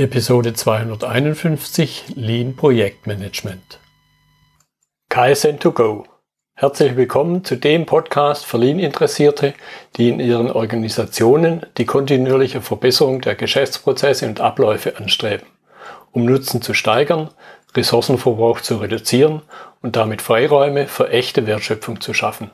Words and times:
Episode 0.00 0.54
251 0.54 2.14
Lean 2.16 2.56
Projektmanagement. 2.56 3.78
KSN2Go. 5.10 6.04
Herzlich 6.54 6.96
willkommen 6.96 7.44
zu 7.44 7.56
dem 7.56 7.84
Podcast 7.84 8.46
für 8.46 8.56
Lean-Interessierte, 8.56 9.52
die 9.96 10.08
in 10.08 10.18
ihren 10.18 10.50
Organisationen 10.50 11.66
die 11.76 11.84
kontinuierliche 11.84 12.62
Verbesserung 12.62 13.20
der 13.20 13.34
Geschäftsprozesse 13.34 14.26
und 14.26 14.40
Abläufe 14.40 14.96
anstreben, 14.96 15.46
um 16.12 16.24
Nutzen 16.24 16.62
zu 16.62 16.72
steigern, 16.72 17.28
Ressourcenverbrauch 17.76 18.62
zu 18.62 18.76
reduzieren 18.78 19.42
und 19.82 19.96
damit 19.96 20.22
Freiräume 20.22 20.86
für 20.86 21.10
echte 21.10 21.46
Wertschöpfung 21.46 22.00
zu 22.00 22.14
schaffen, 22.14 22.50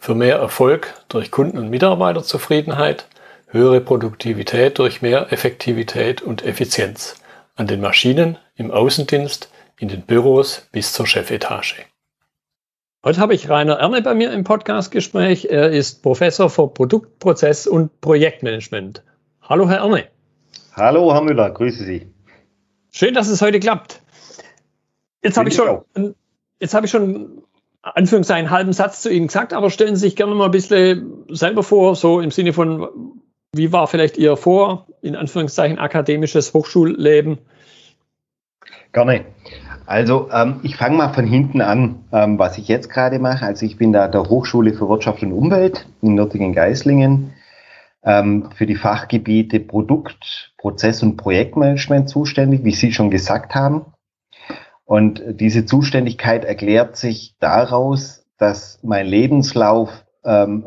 für 0.00 0.16
mehr 0.16 0.38
Erfolg 0.38 0.94
durch 1.08 1.30
Kunden- 1.30 1.58
und 1.58 1.70
Mitarbeiterzufriedenheit, 1.70 3.06
höhere 3.50 3.80
Produktivität 3.80 4.78
durch 4.78 5.00
mehr 5.00 5.32
Effektivität 5.32 6.20
und 6.20 6.44
Effizienz 6.44 7.16
an 7.56 7.66
den 7.66 7.80
Maschinen, 7.80 8.38
im 8.56 8.70
Außendienst, 8.70 9.50
in 9.78 9.88
den 9.88 10.02
Büros 10.02 10.68
bis 10.70 10.92
zur 10.92 11.06
Chefetage. 11.06 11.86
Heute 13.04 13.20
habe 13.20 13.34
ich 13.34 13.48
Rainer 13.48 13.78
Erne 13.78 14.02
bei 14.02 14.14
mir 14.14 14.32
im 14.32 14.44
Podcastgespräch. 14.44 15.46
Er 15.46 15.70
ist 15.70 16.02
Professor 16.02 16.50
für 16.50 16.68
Produktprozess 16.68 17.66
und 17.66 18.00
Projektmanagement. 18.00 19.02
Hallo, 19.40 19.68
Herr 19.68 19.78
Erne. 19.78 20.08
Hallo, 20.74 21.12
Herr 21.14 21.22
Müller, 21.22 21.50
grüße 21.50 21.84
Sie. 21.84 22.12
Schön, 22.90 23.14
dass 23.14 23.28
es 23.28 23.40
heute 23.40 23.60
klappt. 23.60 24.02
Jetzt 25.22 25.38
habe 25.38 25.48
ich 25.48 25.54
schon, 25.54 25.84
jetzt 26.60 26.74
habe 26.74 26.86
ich 26.86 26.92
schon 26.92 27.42
Anführungszeichen 27.80 28.46
einen 28.46 28.50
halben 28.50 28.72
Satz 28.72 29.00
zu 29.00 29.10
Ihnen 29.10 29.28
gesagt, 29.28 29.52
aber 29.52 29.70
stellen 29.70 29.96
Sie 29.96 30.02
sich 30.02 30.16
gerne 30.16 30.34
mal 30.34 30.46
ein 30.46 30.50
bisschen 30.50 31.24
selber 31.28 31.62
vor, 31.62 31.96
so 31.96 32.20
im 32.20 32.30
Sinne 32.30 32.52
von, 32.52 33.22
wie 33.54 33.72
war 33.72 33.86
vielleicht 33.86 34.16
Ihr 34.18 34.36
Vor, 34.36 34.86
in 35.00 35.16
Anführungszeichen, 35.16 35.78
akademisches 35.78 36.52
Hochschulleben? 36.54 37.38
Gerne. 38.92 39.24
Also 39.86 40.28
ähm, 40.32 40.60
ich 40.62 40.76
fange 40.76 40.96
mal 40.96 41.14
von 41.14 41.26
hinten 41.26 41.62
an, 41.62 42.04
ähm, 42.12 42.38
was 42.38 42.58
ich 42.58 42.68
jetzt 42.68 42.90
gerade 42.90 43.18
mache. 43.18 43.46
Also 43.46 43.64
ich 43.64 43.78
bin 43.78 43.92
da 43.92 44.06
der 44.06 44.24
Hochschule 44.24 44.74
für 44.74 44.88
Wirtschaft 44.88 45.22
und 45.22 45.32
Umwelt 45.32 45.86
in 46.02 46.14
Nürtingen-Geislingen 46.14 47.32
ähm, 48.02 48.50
für 48.54 48.66
die 48.66 48.76
Fachgebiete 48.76 49.60
Produkt, 49.60 50.52
Prozess 50.58 51.02
und 51.02 51.16
Projektmanagement 51.16 52.08
zuständig, 52.08 52.64
wie 52.64 52.74
Sie 52.74 52.92
schon 52.92 53.10
gesagt 53.10 53.54
haben. 53.54 53.86
Und 54.84 55.22
diese 55.26 55.64
Zuständigkeit 55.64 56.44
erklärt 56.44 56.96
sich 56.96 57.34
daraus, 57.40 58.26
dass 58.38 58.78
mein 58.82 59.06
Lebenslauf 59.06 60.04
ähm, 60.24 60.64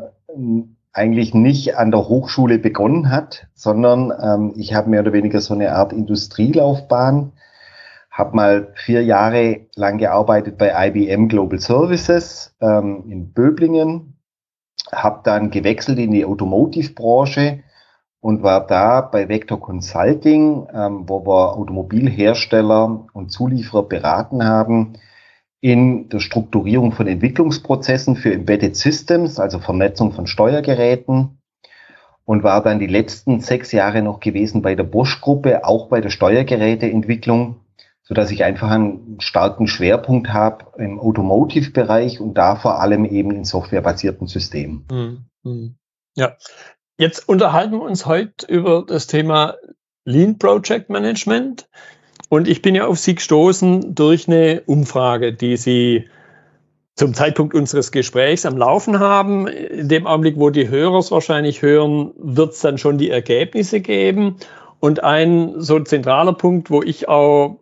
eigentlich 0.92 1.32
nicht 1.34 1.76
an 1.76 1.90
der 1.90 2.08
Hochschule 2.08 2.58
begonnen 2.58 3.10
hat, 3.10 3.46
sondern 3.54 4.12
ähm, 4.22 4.52
ich 4.56 4.74
habe 4.74 4.90
mehr 4.90 5.00
oder 5.00 5.12
weniger 5.12 5.40
so 5.40 5.54
eine 5.54 5.74
Art 5.74 5.92
Industrielaufbahn, 5.92 7.32
habe 8.10 8.36
mal 8.36 8.72
vier 8.74 9.02
Jahre 9.02 9.66
lang 9.74 9.96
gearbeitet 9.98 10.58
bei 10.58 10.88
IBM 10.88 11.28
Global 11.28 11.58
Services 11.58 12.54
ähm, 12.60 13.04
in 13.08 13.32
Böblingen, 13.32 14.18
habe 14.92 15.20
dann 15.24 15.50
gewechselt 15.50 15.98
in 15.98 16.10
die 16.10 16.26
Automotive-Branche 16.26 17.60
und 18.20 18.42
war 18.42 18.66
da 18.66 19.00
bei 19.00 19.28
Vector 19.28 19.58
Consulting, 19.58 20.68
ähm, 20.74 21.08
wo 21.08 21.26
wir 21.26 21.56
Automobilhersteller 21.56 23.06
und 23.14 23.32
Zulieferer 23.32 23.82
beraten 23.84 24.44
haben, 24.44 24.98
in 25.62 26.08
der 26.08 26.18
Strukturierung 26.18 26.90
von 26.90 27.06
Entwicklungsprozessen 27.06 28.16
für 28.16 28.34
Embedded 28.34 28.76
Systems, 28.76 29.38
also 29.38 29.60
Vernetzung 29.60 30.12
von 30.12 30.26
Steuergeräten 30.26 31.38
und 32.24 32.42
war 32.42 32.64
dann 32.64 32.80
die 32.80 32.88
letzten 32.88 33.40
sechs 33.40 33.70
Jahre 33.70 34.02
noch 34.02 34.18
gewesen 34.18 34.60
bei 34.60 34.74
der 34.74 34.82
Bosch-Gruppe, 34.82 35.64
auch 35.64 35.88
bei 35.88 36.00
der 36.00 36.10
Steuergeräteentwicklung, 36.10 37.60
so 38.02 38.12
dass 38.12 38.32
ich 38.32 38.42
einfach 38.42 38.70
einen 38.70 39.20
starken 39.20 39.68
Schwerpunkt 39.68 40.32
habe 40.32 40.64
im 40.78 40.98
Automotive-Bereich 40.98 42.20
und 42.20 42.34
da 42.34 42.56
vor 42.56 42.80
allem 42.80 43.04
eben 43.04 43.30
in 43.30 43.44
softwarebasierten 43.44 44.26
Systemen. 44.26 44.84
Mhm. 44.90 45.24
mhm. 45.44 45.76
Ja, 46.16 46.36
jetzt 46.98 47.28
unterhalten 47.28 47.74
wir 47.74 47.82
uns 47.82 48.04
heute 48.04 48.46
über 48.46 48.84
das 48.84 49.06
Thema 49.06 49.54
Lean 50.04 50.38
Project 50.38 50.90
Management. 50.90 51.68
Und 52.32 52.48
ich 52.48 52.62
bin 52.62 52.74
ja 52.74 52.86
auf 52.86 52.98
Sie 52.98 53.14
gestoßen 53.14 53.94
durch 53.94 54.26
eine 54.26 54.62
Umfrage, 54.64 55.34
die 55.34 55.58
Sie 55.58 56.08
zum 56.94 57.12
Zeitpunkt 57.12 57.54
unseres 57.54 57.92
Gesprächs 57.92 58.46
am 58.46 58.56
Laufen 58.56 59.00
haben. 59.00 59.48
In 59.48 59.90
dem 59.90 60.06
Augenblick, 60.06 60.38
wo 60.38 60.48
die 60.48 60.70
Hörer 60.70 61.00
es 61.00 61.10
wahrscheinlich 61.10 61.60
hören, 61.60 62.12
wird 62.16 62.54
es 62.54 62.60
dann 62.60 62.78
schon 62.78 62.96
die 62.96 63.10
Ergebnisse 63.10 63.80
geben. 63.80 64.36
Und 64.80 65.04
ein 65.04 65.60
so 65.60 65.78
zentraler 65.80 66.32
Punkt, 66.32 66.70
wo 66.70 66.82
ich 66.82 67.06
auch 67.06 67.58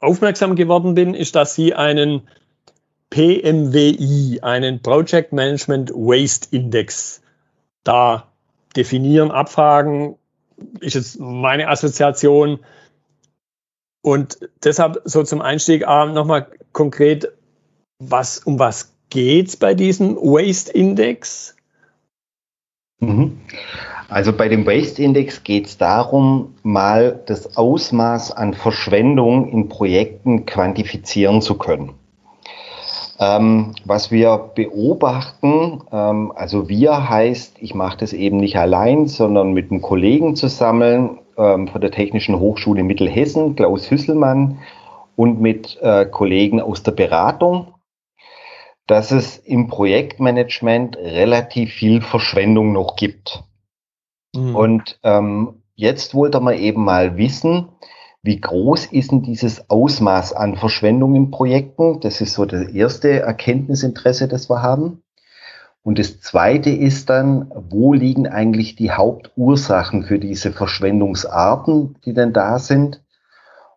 aufmerksam 0.00 0.56
geworden 0.56 0.94
bin, 0.94 1.12
ist, 1.12 1.36
dass 1.36 1.54
Sie 1.54 1.74
einen 1.74 2.22
PMWI, 3.10 4.38
einen 4.40 4.80
Project 4.80 5.34
Management 5.34 5.90
Waste 5.90 6.48
Index, 6.50 7.20
da 7.82 8.28
definieren, 8.74 9.30
abfragen, 9.30 10.16
ist 10.80 10.94
jetzt 10.94 11.20
meine 11.20 11.68
Assoziation, 11.68 12.60
und 14.04 14.38
deshalb 14.62 15.00
so 15.04 15.22
zum 15.22 15.40
Einstieg 15.40 15.88
ah, 15.88 16.04
nochmal 16.04 16.46
konkret, 16.72 17.32
was, 17.98 18.38
um 18.38 18.58
was 18.58 18.92
geht 19.08 19.48
es 19.48 19.56
bei 19.56 19.72
diesem 19.72 20.16
Waste 20.16 20.70
Index? 20.72 21.56
Mhm. 23.00 23.40
Also 24.10 24.34
bei 24.34 24.48
dem 24.48 24.66
Waste 24.66 25.02
Index 25.02 25.42
geht 25.42 25.66
es 25.66 25.78
darum, 25.78 26.54
mal 26.62 27.22
das 27.24 27.56
Ausmaß 27.56 28.32
an 28.32 28.52
Verschwendung 28.52 29.48
in 29.48 29.70
Projekten 29.70 30.44
quantifizieren 30.44 31.40
zu 31.40 31.56
können. 31.56 31.94
Ähm, 33.18 33.74
was 33.86 34.10
wir 34.10 34.50
beobachten, 34.54 35.80
ähm, 35.90 36.30
also 36.36 36.68
wir 36.68 37.08
heißt, 37.08 37.56
ich 37.60 37.74
mache 37.74 37.96
das 37.96 38.12
eben 38.12 38.36
nicht 38.36 38.58
allein, 38.58 39.06
sondern 39.06 39.54
mit 39.54 39.70
einem 39.70 39.80
Kollegen 39.80 40.36
zusammen, 40.36 41.20
ähm, 41.36 41.68
von 41.68 41.80
der 41.80 41.90
Technischen 41.90 42.38
Hochschule 42.38 42.82
Mittelhessen, 42.82 43.56
Klaus 43.56 43.90
Hüsselmann, 43.90 44.58
und 45.16 45.40
mit 45.40 45.78
äh, 45.80 46.06
Kollegen 46.06 46.60
aus 46.60 46.82
der 46.82 46.92
Beratung, 46.92 47.74
dass 48.86 49.12
es 49.12 49.38
im 49.38 49.68
Projektmanagement 49.68 50.96
relativ 50.96 51.72
viel 51.72 52.00
Verschwendung 52.00 52.72
noch 52.72 52.96
gibt. 52.96 53.44
Mhm. 54.34 54.56
Und 54.56 54.98
ähm, 55.02 55.62
jetzt 55.74 56.14
wollte 56.14 56.40
man 56.40 56.58
eben 56.58 56.84
mal 56.84 57.16
wissen, 57.16 57.68
wie 58.22 58.40
groß 58.40 58.86
ist 58.86 59.12
denn 59.12 59.22
dieses 59.22 59.68
Ausmaß 59.68 60.32
an 60.32 60.56
Verschwendung 60.56 61.14
in 61.14 61.30
Projekten? 61.30 62.00
Das 62.00 62.20
ist 62.20 62.34
so 62.34 62.46
das 62.46 62.68
erste 62.68 63.20
Erkenntnisinteresse, 63.20 64.28
das 64.28 64.48
wir 64.48 64.62
haben. 64.62 65.03
Und 65.84 65.98
das 65.98 66.18
Zweite 66.20 66.70
ist 66.70 67.10
dann, 67.10 67.52
wo 67.54 67.92
liegen 67.92 68.26
eigentlich 68.26 68.74
die 68.74 68.90
Hauptursachen 68.90 70.02
für 70.02 70.18
diese 70.18 70.50
Verschwendungsarten, 70.50 71.98
die 72.06 72.14
denn 72.14 72.32
da 72.32 72.58
sind? 72.58 73.04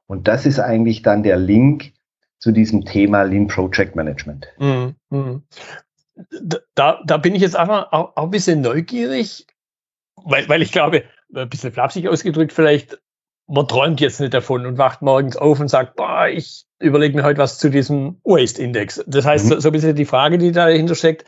Und 0.07 0.29
das 0.29 0.45
ist 0.45 0.59
eigentlich 0.59 1.01
dann 1.01 1.22
der 1.22 1.35
Link 1.35 1.91
zu 2.40 2.53
diesem 2.53 2.85
Thema 2.85 3.23
Lean 3.23 3.47
Project 3.47 3.95
Management. 3.95 4.47
Mhm. 4.57 4.95
mhm. 5.09 5.44
Da, 6.73 7.00
da 7.06 7.18
bin 7.18 7.35
ich 7.35 7.41
jetzt 7.41 7.59
auch, 7.59 7.68
auch, 7.69 8.16
auch 8.16 8.24
ein 8.24 8.31
bisschen 8.31 8.62
neugierig, 8.62 9.45
weil, 10.16 10.47
weil 10.50 10.63
ich 10.63 10.72
glaube, 10.72 11.03
ein 11.35 11.50
bisschen 11.50 11.74
flapsig 11.74 12.07
ausgedrückt 12.07 12.53
vielleicht, 12.53 13.00
man 13.47 13.68
träumt 13.68 14.00
jetzt 14.01 14.19
nicht 14.19 14.34
davon 14.34 14.66
und 14.66 14.78
wacht 14.78 15.01
morgens 15.01 15.38
auf 15.38 15.59
und 15.59 15.68
sagt, 15.68 15.95
boah, 15.95 16.28
ich 16.28 16.66
überlege 16.79 17.16
mir 17.16 17.24
heute 17.24 17.39
was 17.39 17.59
zu 17.59 17.69
diesem 17.69 18.19
Waste-Index. 18.24 19.03
Das 19.07 19.25
heißt, 19.25 19.45
mhm. 19.45 19.50
so, 19.50 19.59
so 19.59 19.69
ein 19.69 19.74
bisschen 19.74 19.95
die 19.95 20.06
Frage, 20.06 20.38
die 20.38 20.51
dahinter 20.51 20.95
steckt, 20.95 21.25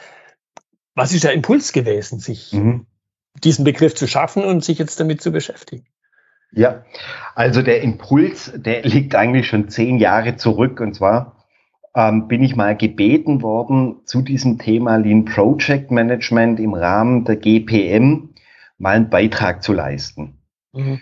was 0.99 1.13
ist 1.13 1.23
der 1.23 1.33
Impuls 1.33 1.71
gewesen, 1.71 2.19
sich 2.19 2.51
mhm. 2.51 2.85
diesen 3.43 3.63
Begriff 3.63 3.95
zu 3.95 4.05
schaffen 4.05 4.43
und 4.43 4.65
sich 4.65 4.77
jetzt 4.79 4.99
damit 4.99 5.21
zu 5.21 5.31
beschäftigen? 5.31 5.85
Ja, 6.51 6.83
also 7.35 7.61
der 7.61 7.81
Impuls, 7.81 8.51
der 8.53 8.81
liegt 8.81 9.15
eigentlich 9.15 9.47
schon 9.47 9.69
zehn 9.69 9.97
Jahre 9.97 10.35
zurück. 10.35 10.81
Und 10.81 10.95
zwar 10.95 11.45
ähm, 11.95 12.27
bin 12.27 12.43
ich 12.43 12.57
mal 12.57 12.75
gebeten 12.75 13.41
worden, 13.41 14.01
zu 14.03 14.21
diesem 14.21 14.59
Thema 14.59 14.97
Lean 14.97 15.23
Project 15.23 15.89
Management 15.89 16.59
im 16.59 16.73
Rahmen 16.73 17.23
der 17.23 17.37
GPM 17.37 18.31
mal 18.77 18.95
einen 18.95 19.09
Beitrag 19.09 19.63
zu 19.63 19.71
leisten. 19.71 20.41
Mhm. 20.73 20.99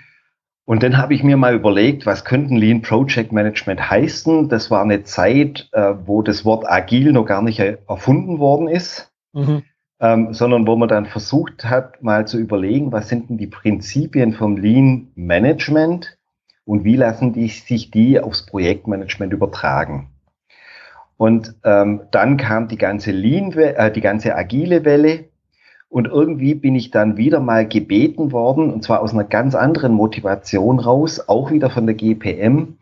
Und 0.66 0.83
dann 0.83 0.98
habe 0.98 1.16
ich 1.16 1.24
mir 1.24 1.38
mal 1.38 1.56
überlegt, 1.56 2.06
was 2.06 2.24
könnten 2.24 2.57
Lean 2.57 2.83
Project 2.83 3.31
Management 3.31 3.89
heißen? 3.89 4.48
Das 4.50 4.69
war 4.69 4.83
eine 4.83 5.04
Zeit, 5.04 5.69
äh, 5.71 5.94
wo 6.06 6.21
das 6.21 6.45
Wort 6.45 6.69
agil 6.69 7.13
noch 7.13 7.25
gar 7.25 7.42
nicht 7.42 7.60
erfunden 7.60 8.38
worden 8.38 8.68
ist. 8.68 9.12
Mhm 9.33 9.63
ähm, 9.99 10.33
sondern 10.33 10.67
wo 10.67 10.75
man 10.75 10.89
dann 10.89 11.05
versucht 11.05 11.65
hat, 11.65 12.03
mal 12.03 12.27
zu 12.27 12.38
überlegen, 12.38 12.91
was 12.91 13.09
sind 13.09 13.29
denn 13.29 13.38
die 13.38 13.47
Prinzipien 13.47 14.33
vom 14.33 14.57
Lean 14.57 15.07
Management 15.15 16.17
und 16.65 16.83
wie 16.83 16.95
lassen 16.95 17.33
die, 17.33 17.47
sich 17.47 17.91
die 17.91 18.19
aufs 18.19 18.45
Projektmanagement 18.45 19.33
übertragen. 19.33 20.09
Und 21.17 21.55
ähm, 21.63 22.01
dann 22.11 22.38
kam 22.38 22.67
die 22.67 22.77
ganze 22.77 23.11
Lean, 23.11 23.51
äh, 23.53 23.91
die 23.91 24.01
ganze 24.01 24.35
agile 24.35 24.85
Welle 24.85 25.25
Und 25.89 26.07
irgendwie 26.07 26.53
bin 26.53 26.75
ich 26.75 26.91
dann 26.91 27.17
wieder 27.17 27.39
mal 27.39 27.67
gebeten 27.67 28.31
worden, 28.31 28.71
und 28.71 28.83
zwar 28.83 29.01
aus 29.01 29.13
einer 29.13 29.23
ganz 29.23 29.55
anderen 29.55 29.94
Motivation 29.94 30.79
raus, 30.79 31.27
auch 31.27 31.49
wieder 31.51 31.69
von 31.69 31.85
der 31.88 31.95
GPM, 31.95 32.77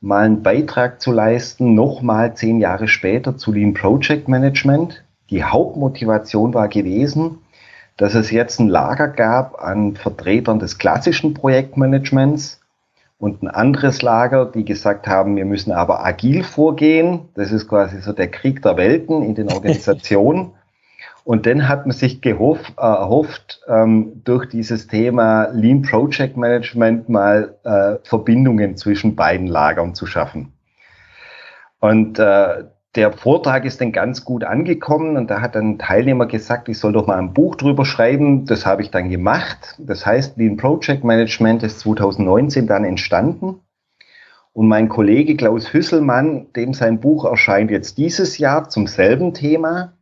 mal 0.00 0.26
einen 0.26 0.42
Beitrag 0.42 1.00
zu 1.00 1.10
leisten, 1.10 1.74
nochmal 1.74 2.34
zehn 2.34 2.60
Jahre 2.60 2.86
später 2.86 3.36
zu 3.36 3.52
Lean 3.52 3.74
Project 3.74 4.28
Management. 4.28 5.02
Die 5.30 5.44
Hauptmotivation 5.44 6.54
war 6.54 6.68
gewesen, 6.68 7.38
dass 7.96 8.14
es 8.14 8.30
jetzt 8.30 8.58
ein 8.58 8.68
Lager 8.68 9.08
gab 9.08 9.62
an 9.62 9.94
Vertretern 9.94 10.58
des 10.58 10.78
klassischen 10.78 11.34
Projektmanagements 11.34 12.60
und 13.18 13.42
ein 13.42 13.48
anderes 13.48 14.00
Lager, 14.00 14.46
die 14.46 14.64
gesagt 14.64 15.06
haben, 15.06 15.36
wir 15.36 15.44
müssen 15.44 15.72
aber 15.72 16.04
agil 16.04 16.42
vorgehen. 16.42 17.28
Das 17.34 17.52
ist 17.52 17.68
quasi 17.68 18.00
so 18.00 18.12
der 18.12 18.30
Krieg 18.30 18.62
der 18.62 18.76
Welten 18.78 19.22
in 19.22 19.34
den 19.34 19.52
Organisationen. 19.52 20.52
Und 21.24 21.44
dann 21.44 21.68
hat 21.68 21.86
man 21.86 21.94
sich 21.94 22.22
gehofft, 22.22 22.72
äh, 22.78 22.82
erhofft, 22.82 23.60
ähm, 23.68 24.22
durch 24.24 24.46
dieses 24.48 24.86
Thema 24.86 25.48
Lean 25.52 25.82
Project 25.82 26.38
Management 26.38 27.10
mal 27.10 27.54
äh, 27.62 27.96
Verbindungen 28.02 28.78
zwischen 28.78 29.16
beiden 29.16 29.46
Lagern 29.46 29.94
zu 29.94 30.06
schaffen. 30.06 30.54
Und 31.78 32.18
äh, 32.18 32.64
der 32.96 33.12
Vortrag 33.12 33.64
ist 33.64 33.80
dann 33.80 33.92
ganz 33.92 34.24
gut 34.24 34.42
angekommen 34.42 35.16
und 35.16 35.30
da 35.30 35.40
hat 35.40 35.56
ein 35.56 35.78
Teilnehmer 35.78 36.26
gesagt, 36.26 36.68
ich 36.68 36.78
soll 36.78 36.92
doch 36.92 37.06
mal 37.06 37.18
ein 37.18 37.32
Buch 37.32 37.54
drüber 37.54 37.84
schreiben. 37.84 38.46
Das 38.46 38.66
habe 38.66 38.82
ich 38.82 38.90
dann 38.90 39.10
gemacht. 39.10 39.76
Das 39.78 40.04
heißt, 40.04 40.36
Lean 40.36 40.56
Project 40.56 41.04
Management 41.04 41.62
ist 41.62 41.80
2019 41.80 42.66
dann 42.66 42.84
entstanden. 42.84 43.60
Und 44.52 44.66
mein 44.66 44.88
Kollege 44.88 45.36
Klaus 45.36 45.72
Hüsselmann, 45.72 46.52
dem 46.54 46.74
sein 46.74 46.98
Buch 46.98 47.24
erscheint 47.24 47.70
jetzt 47.70 47.96
dieses 47.98 48.38
Jahr 48.38 48.68
zum 48.68 48.88
selben 48.88 49.34
Thema. 49.34 49.92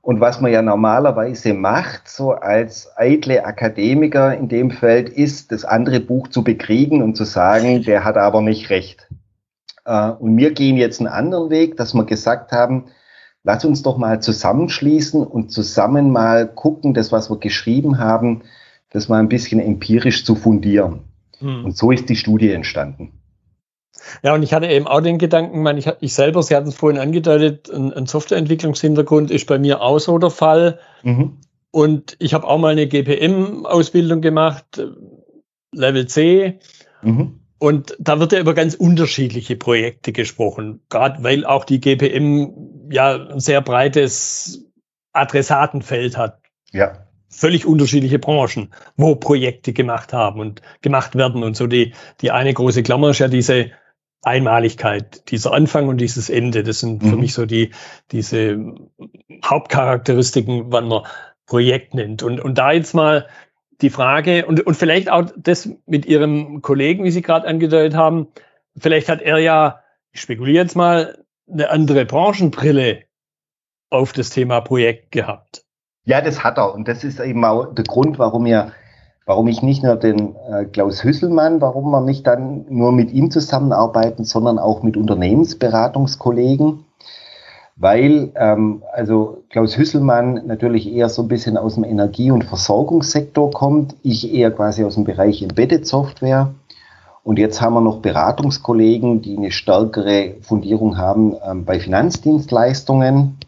Und 0.00 0.20
was 0.20 0.40
man 0.40 0.52
ja 0.52 0.62
normalerweise 0.62 1.52
macht, 1.52 2.08
so 2.08 2.30
als 2.30 2.96
eitle 2.96 3.44
Akademiker 3.44 4.36
in 4.36 4.48
dem 4.48 4.70
Feld, 4.70 5.08
ist, 5.08 5.50
das 5.50 5.64
andere 5.64 5.98
Buch 5.98 6.28
zu 6.28 6.44
bekriegen 6.44 7.02
und 7.02 7.16
zu 7.16 7.24
sagen, 7.24 7.82
der 7.82 8.04
hat 8.04 8.16
aber 8.16 8.40
nicht 8.40 8.70
recht. 8.70 9.07
Äh, 9.88 10.10
und 10.10 10.36
wir 10.36 10.52
gehen 10.52 10.76
jetzt 10.76 11.00
einen 11.00 11.08
anderen 11.08 11.50
Weg, 11.50 11.76
dass 11.76 11.94
wir 11.94 12.04
gesagt 12.04 12.52
haben, 12.52 12.84
lass 13.42 13.64
uns 13.64 13.82
doch 13.82 13.96
mal 13.96 14.20
zusammenschließen 14.20 15.26
und 15.26 15.50
zusammen 15.50 16.10
mal 16.12 16.46
gucken, 16.46 16.92
das, 16.92 17.10
was 17.10 17.30
wir 17.30 17.38
geschrieben 17.38 17.98
haben, 17.98 18.42
das 18.90 19.08
mal 19.08 19.18
ein 19.18 19.30
bisschen 19.30 19.60
empirisch 19.60 20.24
zu 20.24 20.34
fundieren. 20.34 21.00
Hm. 21.38 21.64
Und 21.64 21.76
so 21.76 21.90
ist 21.90 22.08
die 22.10 22.16
Studie 22.16 22.52
entstanden. 22.52 23.12
Ja, 24.22 24.34
und 24.34 24.42
ich 24.42 24.52
hatte 24.52 24.66
eben 24.66 24.86
auch 24.86 25.00
den 25.00 25.18
Gedanken, 25.18 25.66
ich, 25.78 25.86
ich, 25.86 25.92
ich 26.00 26.14
selber, 26.14 26.42
Sie 26.42 26.54
hatten 26.54 26.68
es 26.68 26.74
vorhin 26.74 27.00
angedeutet, 27.00 27.70
ein, 27.70 27.92
ein, 27.92 28.06
Softwareentwicklungshintergrund 28.06 29.30
ist 29.30 29.46
bei 29.46 29.58
mir 29.58 29.80
auch 29.80 29.98
so 29.98 30.18
der 30.18 30.30
Fall. 30.30 30.78
Mhm. 31.02 31.38
Und 31.70 32.16
ich 32.18 32.34
habe 32.34 32.46
auch 32.46 32.58
mal 32.58 32.72
eine 32.72 32.86
GPM-Ausbildung 32.86 34.20
gemacht, 34.20 34.82
Level 35.72 36.06
C. 36.06 36.58
Mhm. 37.02 37.37
Und 37.58 37.96
da 37.98 38.20
wird 38.20 38.32
ja 38.32 38.38
über 38.38 38.54
ganz 38.54 38.74
unterschiedliche 38.74 39.56
Projekte 39.56 40.12
gesprochen, 40.12 40.80
gerade 40.88 41.22
weil 41.24 41.44
auch 41.44 41.64
die 41.64 41.80
GPM 41.80 42.88
ja 42.90 43.28
ein 43.30 43.40
sehr 43.40 43.60
breites 43.60 44.64
Adressatenfeld 45.12 46.16
hat. 46.16 46.40
Ja. 46.72 47.06
Völlig 47.30 47.66
unterschiedliche 47.66 48.18
Branchen, 48.18 48.72
wo 48.96 49.16
Projekte 49.16 49.72
gemacht 49.72 50.12
haben 50.12 50.40
und 50.40 50.62
gemacht 50.82 51.14
werden. 51.16 51.42
Und 51.42 51.56
so 51.56 51.66
die, 51.66 51.94
die 52.20 52.30
eine 52.30 52.54
große 52.54 52.82
Klammer 52.82 53.10
ist 53.10 53.18
ja 53.18 53.28
diese 53.28 53.72
Einmaligkeit, 54.22 55.30
dieser 55.30 55.52
Anfang 55.52 55.88
und 55.88 55.98
dieses 55.98 56.30
Ende. 56.30 56.62
Das 56.62 56.80
sind 56.80 57.02
mhm. 57.02 57.10
für 57.10 57.16
mich 57.16 57.34
so 57.34 57.44
die, 57.44 57.72
diese 58.12 58.74
Hauptcharakteristiken, 59.44 60.72
wann 60.72 60.88
man 60.88 61.02
Projekt 61.46 61.94
nennt. 61.94 62.22
Und, 62.22 62.40
und 62.40 62.56
da 62.56 62.72
jetzt 62.72 62.94
mal 62.94 63.26
die 63.80 63.90
Frage, 63.90 64.46
und, 64.46 64.66
und 64.66 64.74
vielleicht 64.74 65.10
auch 65.10 65.30
das 65.36 65.68
mit 65.86 66.06
Ihrem 66.06 66.62
Kollegen, 66.62 67.04
wie 67.04 67.10
Sie 67.10 67.22
gerade 67.22 67.46
angedeutet 67.46 67.96
haben, 67.96 68.28
vielleicht 68.76 69.08
hat 69.08 69.22
er 69.22 69.38
ja, 69.38 69.80
ich 70.12 70.20
spekuliere 70.20 70.64
jetzt 70.64 70.76
mal, 70.76 71.24
eine 71.50 71.70
andere 71.70 72.04
Branchenbrille 72.04 73.04
auf 73.90 74.12
das 74.12 74.30
Thema 74.30 74.60
Projekt 74.60 75.12
gehabt. 75.12 75.64
Ja, 76.04 76.20
das 76.20 76.44
hat 76.44 76.58
er. 76.58 76.74
Und 76.74 76.88
das 76.88 77.04
ist 77.04 77.20
eben 77.20 77.44
auch 77.44 77.74
der 77.74 77.84
Grund, 77.84 78.18
warum 78.18 78.44
wir 78.44 78.72
warum 79.28 79.46
ich 79.46 79.62
nicht 79.62 79.82
nur 79.82 79.96
den 79.96 80.34
äh, 80.50 80.64
Klaus 80.64 81.04
Hüsselmann, 81.04 81.60
warum 81.60 81.90
wir 81.90 82.00
nicht 82.00 82.26
dann 82.26 82.64
nur 82.70 82.92
mit 82.92 83.12
ihm 83.12 83.30
zusammenarbeiten, 83.30 84.24
sondern 84.24 84.58
auch 84.58 84.82
mit 84.82 84.96
Unternehmensberatungskollegen, 84.96 86.86
weil 87.78 88.32
ähm, 88.34 88.82
also 88.92 89.44
Klaus 89.50 89.78
Hüsselmann 89.78 90.46
natürlich 90.46 90.92
eher 90.92 91.08
so 91.08 91.22
ein 91.22 91.28
bisschen 91.28 91.56
aus 91.56 91.76
dem 91.76 91.84
Energie- 91.84 92.32
und 92.32 92.44
Versorgungssektor 92.44 93.50
kommt, 93.52 93.94
ich 94.02 94.34
eher 94.34 94.50
quasi 94.50 94.84
aus 94.84 94.96
dem 94.96 95.04
Bereich 95.04 95.42
Embedded 95.42 95.86
Software. 95.86 96.52
Und 97.22 97.38
jetzt 97.38 97.60
haben 97.60 97.74
wir 97.74 97.80
noch 97.80 97.98
Beratungskollegen, 97.98 99.22
die 99.22 99.36
eine 99.36 99.52
stärkere 99.52 100.34
Fundierung 100.40 100.98
haben 100.98 101.36
ähm, 101.44 101.64
bei 101.64 101.78
Finanzdienstleistungen. 101.78 103.38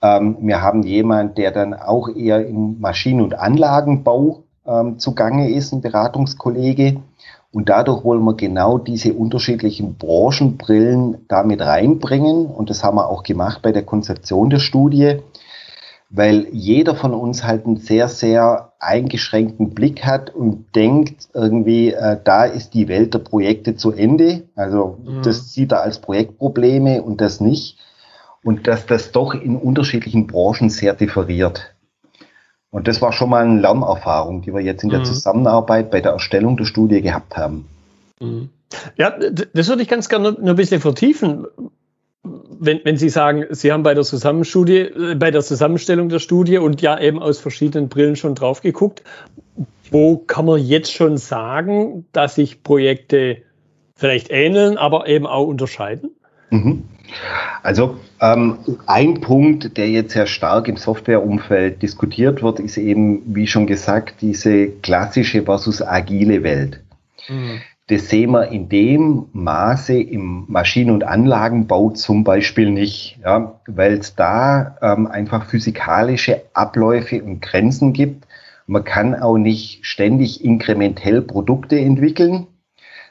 Ähm, 0.00 0.36
wir 0.40 0.62
haben 0.62 0.82
jemanden, 0.82 1.34
der 1.34 1.50
dann 1.50 1.74
auch 1.74 2.08
eher 2.08 2.46
im 2.46 2.80
Maschinen- 2.80 3.20
und 3.20 3.38
Anlagenbau 3.38 4.44
ähm, 4.66 4.98
zugange 4.98 5.50
ist, 5.50 5.72
ein 5.72 5.82
Beratungskollege. 5.82 7.00
Und 7.50 7.70
dadurch 7.70 8.04
wollen 8.04 8.22
wir 8.24 8.34
genau 8.34 8.76
diese 8.76 9.14
unterschiedlichen 9.14 9.96
Branchenbrillen 9.96 11.24
damit 11.28 11.62
reinbringen. 11.62 12.46
Und 12.46 12.68
das 12.68 12.84
haben 12.84 12.96
wir 12.96 13.08
auch 13.08 13.22
gemacht 13.22 13.62
bei 13.62 13.72
der 13.72 13.84
Konzeption 13.84 14.50
der 14.50 14.58
Studie, 14.58 15.20
weil 16.10 16.46
jeder 16.52 16.94
von 16.94 17.14
uns 17.14 17.44
halt 17.44 17.64
einen 17.64 17.78
sehr, 17.78 18.08
sehr 18.08 18.72
eingeschränkten 18.80 19.70
Blick 19.70 20.04
hat 20.04 20.34
und 20.34 20.74
denkt 20.74 21.28
irgendwie, 21.32 21.92
äh, 21.92 22.18
da 22.22 22.44
ist 22.44 22.74
die 22.74 22.86
Welt 22.86 23.14
der 23.14 23.20
Projekte 23.20 23.76
zu 23.76 23.92
Ende. 23.92 24.44
Also 24.54 24.98
mhm. 25.02 25.22
das 25.22 25.52
sieht 25.52 25.72
er 25.72 25.82
als 25.82 26.00
Projektprobleme 26.00 27.02
und 27.02 27.20
das 27.20 27.40
nicht. 27.40 27.78
Und 28.44 28.66
dass 28.66 28.86
das 28.86 29.10
doch 29.10 29.34
in 29.34 29.56
unterschiedlichen 29.56 30.26
Branchen 30.26 30.70
sehr 30.70 30.94
differiert. 30.94 31.74
Und 32.70 32.86
das 32.86 33.00
war 33.00 33.12
schon 33.12 33.30
mal 33.30 33.44
eine 33.44 33.60
Lernerfahrung, 33.60 34.42
die 34.42 34.52
wir 34.52 34.60
jetzt 34.60 34.84
in 34.84 34.90
der 34.90 35.00
mhm. 35.00 35.04
Zusammenarbeit 35.06 35.90
bei 35.90 36.00
der 36.00 36.12
Erstellung 36.12 36.56
der 36.56 36.66
Studie 36.66 37.00
gehabt 37.00 37.36
haben. 37.36 37.66
Mhm. 38.20 38.50
Ja, 38.96 39.10
das 39.10 39.68
würde 39.68 39.82
ich 39.82 39.88
ganz 39.88 40.08
gerne 40.08 40.32
noch 40.32 40.50
ein 40.50 40.56
bisschen 40.56 40.80
vertiefen. 40.80 41.46
Wenn, 42.60 42.80
wenn 42.84 42.98
Sie 42.98 43.08
sagen, 43.08 43.46
Sie 43.50 43.72
haben 43.72 43.82
bei 43.82 43.94
der 43.94 44.04
Zusammenstudie, 44.04 44.80
äh, 44.80 45.14
bei 45.14 45.30
der 45.30 45.42
Zusammenstellung 45.42 46.10
der 46.10 46.18
Studie 46.18 46.58
und 46.58 46.82
ja 46.82 46.98
eben 47.00 47.22
aus 47.22 47.38
verschiedenen 47.38 47.88
Brillen 47.88 48.16
schon 48.16 48.34
drauf 48.34 48.60
geguckt, 48.60 49.02
wo 49.90 50.18
kann 50.18 50.44
man 50.44 50.62
jetzt 50.62 50.92
schon 50.92 51.16
sagen, 51.16 52.04
dass 52.12 52.34
sich 52.34 52.62
Projekte 52.62 53.38
vielleicht 53.96 54.30
ähneln, 54.30 54.76
aber 54.76 55.08
eben 55.08 55.26
auch 55.26 55.46
unterscheiden? 55.46 56.10
Mhm. 56.50 56.84
Also 57.62 57.98
ähm, 58.20 58.58
ein 58.86 59.20
Punkt, 59.20 59.76
der 59.76 59.88
jetzt 59.88 60.12
sehr 60.12 60.26
stark 60.26 60.68
im 60.68 60.76
Softwareumfeld 60.76 61.82
diskutiert 61.82 62.42
wird, 62.42 62.60
ist 62.60 62.76
eben, 62.76 63.22
wie 63.34 63.46
schon 63.46 63.66
gesagt, 63.66 64.16
diese 64.20 64.68
klassische 64.68 65.42
versus 65.42 65.82
agile 65.82 66.42
Welt. 66.42 66.82
Mhm. 67.28 67.60
Das 67.88 68.10
sehen 68.10 68.32
wir 68.32 68.48
in 68.48 68.68
dem 68.68 69.26
Maße 69.32 69.98
im 69.98 70.44
Maschinen- 70.48 70.90
und 70.90 71.04
Anlagenbau 71.04 71.90
zum 71.90 72.22
Beispiel 72.22 72.70
nicht, 72.70 73.18
ja, 73.24 73.60
weil 73.66 73.94
es 73.94 74.14
da 74.14 74.76
ähm, 74.82 75.06
einfach 75.06 75.46
physikalische 75.46 76.42
Abläufe 76.52 77.22
und 77.22 77.40
Grenzen 77.40 77.94
gibt. 77.94 78.26
Man 78.66 78.84
kann 78.84 79.14
auch 79.14 79.38
nicht 79.38 79.86
ständig 79.86 80.44
inkrementell 80.44 81.22
Produkte 81.22 81.80
entwickeln, 81.80 82.46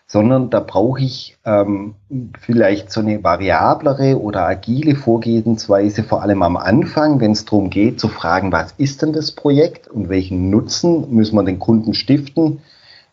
sondern 0.07 0.49
da 0.49 0.61
brauche 0.61 1.01
ich 1.01 1.37
ähm, 1.43 1.95
vielleicht 2.39 2.91
so 2.91 3.01
eine 3.01 3.21
variablere 3.23 4.17
oder 4.19 4.47
agile 4.47 4.95
Vorgehensweise, 4.95 6.03
vor 6.03 6.21
allem 6.21 6.43
am 6.43 6.55
Anfang, 6.55 7.19
wenn 7.19 7.33
es 7.33 7.43
darum 7.43 7.69
geht 7.69 7.99
zu 7.99 8.07
fragen, 8.07 8.53
was 8.53 8.71
ist 8.77 9.01
denn 9.01 9.11
das 9.11 9.33
Projekt 9.33 9.89
und 9.89 10.07
welchen 10.07 10.49
Nutzen 10.49 11.13
müssen 11.13 11.35
wir 11.35 11.43
den 11.43 11.59
Kunden 11.59 11.93
stiften, 11.93 12.61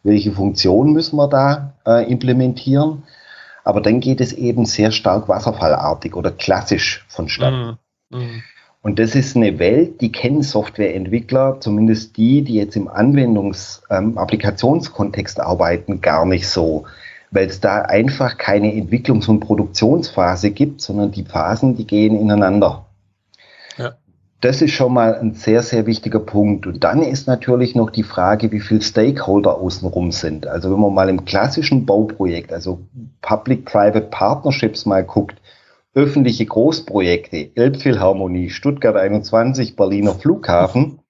welche 0.05 0.31
Funktion 0.33 0.93
müssen 0.93 1.17
wir 1.17 1.29
da 1.29 1.75
äh, 1.85 2.09
implementieren. 2.09 3.03
Aber 3.65 3.81
dann 3.81 3.99
geht 3.99 4.21
es 4.21 4.33
eben 4.33 4.65
sehr 4.65 4.93
stark 4.93 5.29
wasserfallartig 5.29 6.15
oder 6.15 6.31
klassisch 6.31 7.05
vonstatten. 7.09 7.79
Mm, 8.11 8.19
mm. 8.19 8.43
Und 8.85 8.99
das 8.99 9.15
ist 9.15 9.35
eine 9.35 9.59
Welt, 9.59 10.03
die 10.03 10.13
kennen 10.13 10.43
Softwareentwickler, 10.43 11.57
zumindest 11.61 12.19
die, 12.19 12.43
die 12.43 12.57
jetzt 12.57 12.77
im 12.77 12.87
Anwendungs-Applikationskontext 12.87 15.39
ähm, 15.39 15.45
arbeiten, 15.45 16.03
gar 16.03 16.27
nicht 16.27 16.47
so, 16.47 16.85
weil 17.31 17.47
es 17.47 17.61
da 17.61 17.81
einfach 17.81 18.37
keine 18.37 18.75
Entwicklungs- 18.75 19.27
und 19.27 19.41
Produktionsphase 19.41 20.51
gibt, 20.51 20.83
sondern 20.83 21.13
die 21.13 21.25
Phasen, 21.25 21.77
die 21.77 21.87
gehen 21.87 22.15
ineinander. 22.15 22.85
Ja. 23.79 23.95
Das 24.43 24.61
ist 24.61 24.73
schon 24.73 24.93
mal 24.93 25.15
ein 25.15 25.33
sehr, 25.33 25.63
sehr 25.63 25.87
wichtiger 25.87 26.21
Punkt. 26.21 26.67
Und 26.67 26.85
dann 26.85 27.03
ist 27.03 27.27
natürlich 27.27 27.75
noch 27.75 27.89
die 27.89 28.03
Frage, 28.03 28.53
wie 28.53 28.61
viele 28.61 28.83
Stakeholder 28.83 29.57
außenrum 29.57 30.13
sind. 30.13 30.47
Also 30.47 30.71
wenn 30.71 30.81
man 30.81 30.93
mal 30.93 31.09
im 31.09 31.25
klassischen 31.25 31.87
Bauprojekt, 31.87 32.53
also 32.53 32.81
Public-Private 33.23 34.09
Partnerships 34.11 34.85
mal 34.85 35.05
guckt, 35.05 35.41
öffentliche 35.95 36.45
Großprojekte, 36.47 37.51
Elbphilharmonie, 37.55 38.51
Stuttgart 38.51 38.97
21, 38.97 39.77
Berliner 39.77 40.15
Flughafen, 40.15 41.01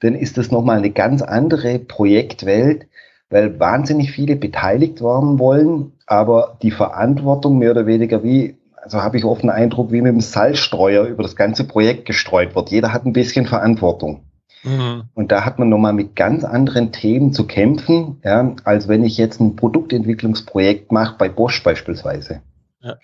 dann 0.00 0.14
ist 0.14 0.36
das 0.36 0.50
nochmal 0.50 0.78
eine 0.78 0.90
ganz 0.90 1.22
andere 1.22 1.78
Projektwelt, 1.78 2.86
weil 3.30 3.58
wahnsinnig 3.58 4.12
viele 4.12 4.36
beteiligt 4.36 5.02
werden 5.02 5.38
wollen, 5.38 5.92
aber 6.06 6.58
die 6.62 6.70
Verantwortung 6.70 7.58
mehr 7.58 7.72
oder 7.72 7.86
weniger 7.86 8.22
wie, 8.22 8.58
also 8.76 9.02
habe 9.02 9.16
ich 9.16 9.24
oft 9.24 9.42
den 9.42 9.50
Eindruck, 9.50 9.90
wie 9.90 10.02
mit 10.02 10.12
dem 10.12 10.20
Salzstreuer 10.20 11.04
über 11.04 11.22
das 11.22 11.34
ganze 11.34 11.64
Projekt 11.64 12.04
gestreut 12.04 12.54
wird. 12.54 12.70
Jeder 12.70 12.92
hat 12.92 13.04
ein 13.04 13.12
bisschen 13.12 13.46
Verantwortung. 13.46 14.20
Mhm. 14.62 15.04
Und 15.14 15.32
da 15.32 15.44
hat 15.44 15.58
man 15.58 15.68
nochmal 15.68 15.92
mit 15.92 16.14
ganz 16.14 16.44
anderen 16.44 16.92
Themen 16.92 17.32
zu 17.32 17.46
kämpfen, 17.46 18.20
ja, 18.24 18.54
als 18.64 18.88
wenn 18.88 19.04
ich 19.04 19.16
jetzt 19.16 19.40
ein 19.40 19.56
Produktentwicklungsprojekt 19.56 20.92
mache, 20.92 21.16
bei 21.18 21.28
Bosch 21.28 21.62
beispielsweise. 21.62 22.42
Ja. 22.82 22.96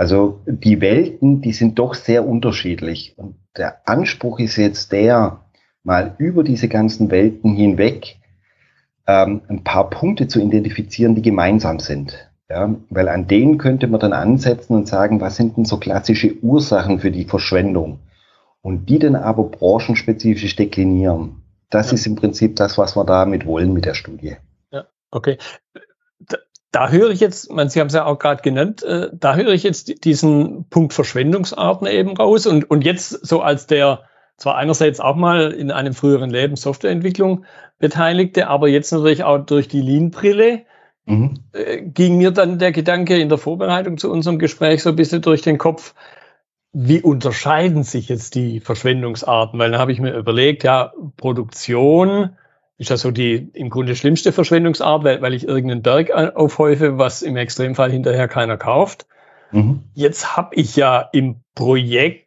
Also 0.00 0.40
die 0.46 0.80
Welten, 0.80 1.42
die 1.42 1.52
sind 1.52 1.78
doch 1.78 1.92
sehr 1.92 2.26
unterschiedlich. 2.26 3.12
Und 3.18 3.34
der 3.54 3.86
Anspruch 3.86 4.38
ist 4.40 4.56
jetzt 4.56 4.92
der, 4.92 5.44
mal 5.82 6.14
über 6.16 6.42
diese 6.42 6.68
ganzen 6.68 7.10
Welten 7.10 7.54
hinweg 7.54 8.16
ähm, 9.06 9.42
ein 9.48 9.62
paar 9.62 9.90
Punkte 9.90 10.26
zu 10.26 10.40
identifizieren, 10.40 11.16
die 11.16 11.20
gemeinsam 11.20 11.80
sind. 11.80 12.16
Ja, 12.48 12.74
weil 12.88 13.10
an 13.10 13.26
denen 13.26 13.58
könnte 13.58 13.88
man 13.88 14.00
dann 14.00 14.14
ansetzen 14.14 14.74
und 14.74 14.88
sagen, 14.88 15.20
was 15.20 15.36
sind 15.36 15.58
denn 15.58 15.66
so 15.66 15.76
klassische 15.76 16.34
Ursachen 16.42 17.00
für 17.00 17.10
die 17.10 17.26
Verschwendung? 17.26 17.98
Und 18.62 18.88
die 18.88 19.00
dann 19.00 19.16
aber 19.16 19.50
branchenspezifisch 19.50 20.56
deklinieren. 20.56 21.42
Das 21.68 21.90
ja. 21.90 21.96
ist 21.96 22.06
im 22.06 22.16
Prinzip 22.16 22.56
das, 22.56 22.78
was 22.78 22.96
wir 22.96 23.04
damit 23.04 23.44
wollen 23.44 23.74
mit 23.74 23.84
der 23.84 23.92
Studie. 23.92 24.36
Ja, 24.72 24.86
okay. 25.10 25.36
Da, 26.72 26.88
höre 26.90 27.10
ich 27.10 27.20
jetzt, 27.20 27.50
man, 27.50 27.68
Sie 27.68 27.80
haben 27.80 27.88
es 27.88 27.94
ja 27.94 28.04
auch 28.04 28.18
gerade 28.18 28.42
genannt, 28.42 28.82
äh, 28.82 29.10
da 29.12 29.34
höre 29.34 29.52
ich 29.52 29.64
jetzt 29.64 30.04
diesen 30.04 30.68
Punkt 30.68 30.92
Verschwendungsarten 30.92 31.86
eben 31.86 32.16
raus 32.16 32.46
und, 32.46 32.70
und 32.70 32.84
jetzt 32.84 33.10
so 33.10 33.40
als 33.42 33.66
der 33.66 34.04
zwar 34.36 34.56
einerseits 34.56 35.00
auch 35.00 35.16
mal 35.16 35.52
in 35.52 35.70
einem 35.70 35.92
früheren 35.92 36.30
Leben 36.30 36.56
Softwareentwicklung 36.56 37.44
Beteiligte, 37.78 38.48
aber 38.48 38.68
jetzt 38.68 38.92
natürlich 38.92 39.22
auch 39.24 39.38
durch 39.38 39.68
die 39.68 39.82
Lean-Brille 39.82 40.62
mhm. 41.06 41.34
äh, 41.52 41.82
ging 41.82 42.16
mir 42.18 42.30
dann 42.30 42.58
der 42.58 42.72
Gedanke 42.72 43.18
in 43.18 43.28
der 43.28 43.38
Vorbereitung 43.38 43.98
zu 43.98 44.10
unserem 44.10 44.38
Gespräch 44.38 44.82
so 44.82 44.90
ein 44.90 44.96
bisschen 44.96 45.22
durch 45.22 45.42
den 45.42 45.58
Kopf, 45.58 45.94
wie 46.72 47.02
unterscheiden 47.02 47.82
sich 47.82 48.08
jetzt 48.08 48.34
die 48.34 48.60
Verschwendungsarten? 48.60 49.58
Weil 49.58 49.72
dann 49.72 49.80
habe 49.80 49.92
ich 49.92 50.00
mir 50.00 50.16
überlegt, 50.16 50.62
ja, 50.62 50.92
Produktion 51.16 52.36
ist 52.80 52.90
ja 52.90 52.96
so 52.96 53.10
die 53.10 53.50
im 53.52 53.70
Grunde 53.70 53.94
schlimmste 53.94 54.32
Verschwendungsart, 54.32 55.04
weil, 55.04 55.22
weil 55.22 55.34
ich 55.34 55.46
irgendeinen 55.46 55.82
Berg 55.82 56.10
aufhäufe, 56.10 56.98
was 56.98 57.22
im 57.22 57.36
Extremfall 57.36 57.92
hinterher 57.92 58.26
keiner 58.26 58.56
kauft. 58.56 59.06
Mhm. 59.52 59.84
Jetzt 59.94 60.36
habe 60.36 60.54
ich 60.54 60.76
ja 60.76 61.00
im 61.12 61.42
Projekt 61.54 62.26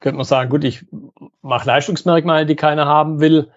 könnte 0.00 0.16
man 0.16 0.26
sagen, 0.26 0.50
gut, 0.50 0.64
ich 0.64 0.86
mache 1.42 1.66
Leistungsmerkmale, 1.66 2.46
die 2.46 2.56
keiner 2.56 2.86
haben 2.86 3.20
will. 3.20 3.50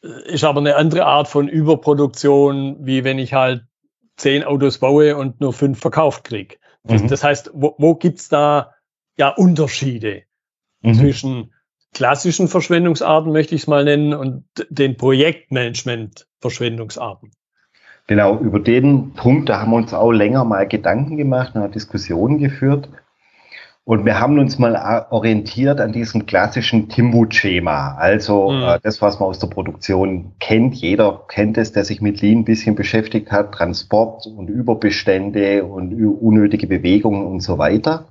Ist 0.00 0.44
aber 0.44 0.60
eine 0.60 0.76
andere 0.76 1.06
Art 1.06 1.28
von 1.28 1.48
Überproduktion, 1.48 2.86
wie 2.86 3.04
wenn 3.04 3.18
ich 3.18 3.34
halt 3.34 3.64
zehn 4.16 4.44
Autos 4.44 4.78
baue 4.78 5.16
und 5.16 5.40
nur 5.40 5.52
fünf 5.52 5.80
verkauft 5.80 6.24
kriege. 6.24 6.56
Das, 6.84 7.02
mhm. 7.02 7.08
das, 7.08 7.24
heißt, 7.24 7.50
wo, 7.52 7.74
wo 7.78 7.94
gibt's 7.94 8.28
da 8.28 8.74
ja 9.18 9.28
Unterschiede 9.28 10.22
mhm. 10.82 10.94
zwischen 10.94 11.54
klassischen 11.94 12.48
Verschwendungsarten, 12.48 13.32
möchte 13.32 13.54
ich 13.54 13.62
es 13.62 13.66
mal 13.66 13.84
nennen, 13.84 14.14
und 14.14 14.44
den 14.68 14.96
Projektmanagement-Verschwendungsarten? 14.96 17.30
Genau, 18.06 18.38
über 18.38 18.58
den 18.58 19.12
Punkt, 19.12 19.48
da 19.48 19.60
haben 19.60 19.70
wir 19.70 19.76
uns 19.76 19.94
auch 19.94 20.10
länger 20.10 20.44
mal 20.44 20.66
Gedanken 20.66 21.16
gemacht, 21.16 21.54
eine 21.54 21.68
Diskussion 21.68 22.38
geführt. 22.38 22.88
Und 23.84 24.04
wir 24.04 24.20
haben 24.20 24.38
uns 24.38 24.58
mal 24.58 25.06
orientiert 25.10 25.80
an 25.80 25.92
diesem 25.92 26.26
klassischen 26.26 26.88
Timwood-Schema. 26.88 27.96
Also 27.96 28.50
mhm. 28.50 28.62
äh, 28.62 28.78
das, 28.82 29.02
was 29.02 29.18
man 29.18 29.30
aus 29.30 29.38
der 29.38 29.48
Produktion 29.48 30.32
kennt. 30.38 30.76
Jeder 30.76 31.24
kennt 31.28 31.58
es, 31.58 31.72
der 31.72 31.84
sich 31.84 32.00
mit 32.00 32.20
Lean 32.20 32.40
ein 32.40 32.44
bisschen 32.44 32.76
beschäftigt 32.76 33.32
hat. 33.32 33.52
Transport 33.52 34.26
und 34.26 34.48
Überbestände 34.48 35.64
und 35.64 35.94
unnötige 35.94 36.66
Bewegungen 36.66 37.26
und 37.26 37.40
so 37.40 37.58
weiter. 37.58 38.06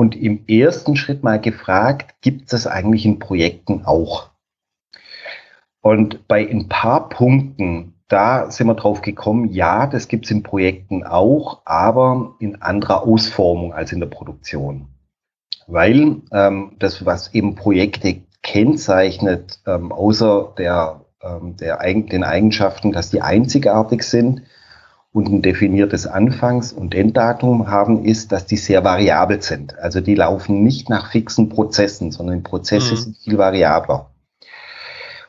Und 0.00 0.16
im 0.16 0.46
ersten 0.46 0.96
Schritt 0.96 1.22
mal 1.22 1.38
gefragt, 1.38 2.14
gibt 2.22 2.44
es 2.44 2.48
das 2.48 2.66
eigentlich 2.66 3.04
in 3.04 3.18
Projekten 3.18 3.84
auch? 3.84 4.30
Und 5.82 6.26
bei 6.26 6.48
ein 6.48 6.70
paar 6.70 7.10
Punkten 7.10 7.92
da 8.08 8.50
sind 8.50 8.66
wir 8.66 8.74
drauf 8.76 9.02
gekommen, 9.02 9.50
ja, 9.52 9.86
das 9.86 10.08
gibt 10.08 10.24
es 10.24 10.30
in 10.30 10.42
Projekten 10.42 11.04
auch, 11.04 11.60
aber 11.66 12.34
in 12.38 12.62
anderer 12.62 13.02
Ausformung 13.02 13.74
als 13.74 13.92
in 13.92 14.00
der 14.00 14.06
Produktion. 14.06 14.88
Weil 15.66 16.22
ähm, 16.32 16.76
das, 16.78 17.04
was 17.04 17.34
eben 17.34 17.54
Projekte 17.54 18.22
kennzeichnet, 18.42 19.60
ähm, 19.66 19.92
außer 19.92 20.54
der, 20.56 21.02
ähm, 21.22 21.58
der, 21.58 21.76
den 21.76 22.24
Eigenschaften, 22.24 22.92
dass 22.92 23.10
die 23.10 23.20
einzigartig 23.20 24.02
sind 24.04 24.44
und 25.12 25.28
ein 25.28 25.42
definiertes 25.42 26.06
Anfangs- 26.06 26.72
und 26.72 26.94
Enddatum 26.94 27.68
haben, 27.68 28.04
ist, 28.04 28.30
dass 28.30 28.46
die 28.46 28.56
sehr 28.56 28.84
variabel 28.84 29.42
sind. 29.42 29.78
Also 29.78 30.00
die 30.00 30.14
laufen 30.14 30.62
nicht 30.62 30.88
nach 30.88 31.10
fixen 31.10 31.48
Prozessen, 31.48 32.12
sondern 32.12 32.42
Prozesse 32.42 32.94
mhm. 32.94 32.98
sind 32.98 33.16
viel 33.18 33.38
variabler. 33.38 34.10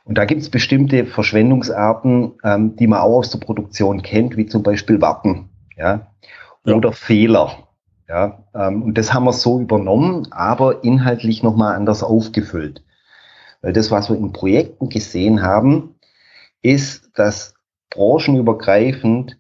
Und 0.04 0.18
da 0.18 0.26
gibt 0.26 0.42
es 0.42 0.50
bestimmte 0.50 1.06
Verschwendungsarten, 1.06 2.34
ähm, 2.44 2.76
die 2.76 2.88
man 2.88 3.00
auch 3.00 3.20
aus 3.20 3.32
der 3.32 3.40
Produktion 3.40 4.02
kennt, 4.02 4.38
wie 4.38 4.46
zum 4.46 4.64
Beispiel 4.64 5.02
Warten 5.02 5.50
ja, 5.78 6.08
oder 6.66 6.90
ja. 6.90 6.96
Fehler. 6.96 7.68
Ja, 8.08 8.44
ähm, 8.54 8.84
und 8.84 8.98
das 8.98 9.14
haben 9.14 9.24
wir 9.24 9.34
so 9.34 9.60
übernommen, 9.62 10.28
aber 10.32 10.84
inhaltlich 10.84 11.44
nochmal 11.44 11.76
anders 11.76 12.04
aufgefüllt. 12.04 12.84
Weil 13.62 13.74
das, 13.74 13.90
was 13.90 14.10
wir 14.10 14.18
in 14.18 14.34
Projekten 14.34 14.90
gesehen 14.90 15.44
haben, 15.44 15.96
ist, 16.62 17.12
dass 17.16 17.54
branchenübergreifend 17.90 19.38